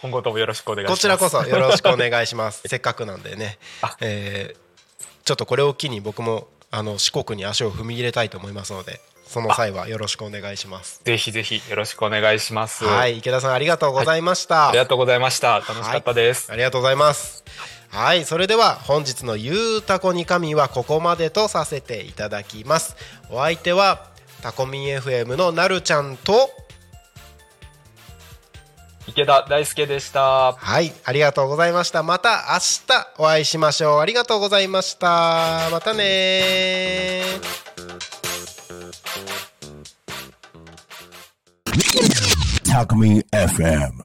[0.00, 0.98] 今後ともよろしくお願いします。
[0.98, 2.62] こちらこそよろしくお願いします。
[2.66, 3.58] せっかくなんでね、
[4.00, 11.00] えー、ちょっとこれを機に僕もあの四国に足を踏み入れたいと思いますのでその際はよろしくお願いします。
[11.04, 12.84] ぜひぜひよろしくお願いします。
[12.84, 15.60] はい池田さんありがとうございました、はい、ありがとうございました。
[15.60, 17.44] 楽しかったです、はい、ありがとうございます
[17.92, 22.96] はいそれでは本日の「ゆうたこに神」はここまでとさせていただきます。
[23.28, 24.06] お相手は
[24.40, 26.50] タコミン FM のなるちゃんと
[29.06, 30.52] 池田大輔でした。
[30.54, 32.02] はいありがとうございました。
[32.02, 34.00] また明日お会いしましょう。
[34.00, 35.68] ありがとうございました。
[35.70, 37.24] またね
[42.64, 43.92] タコミン FM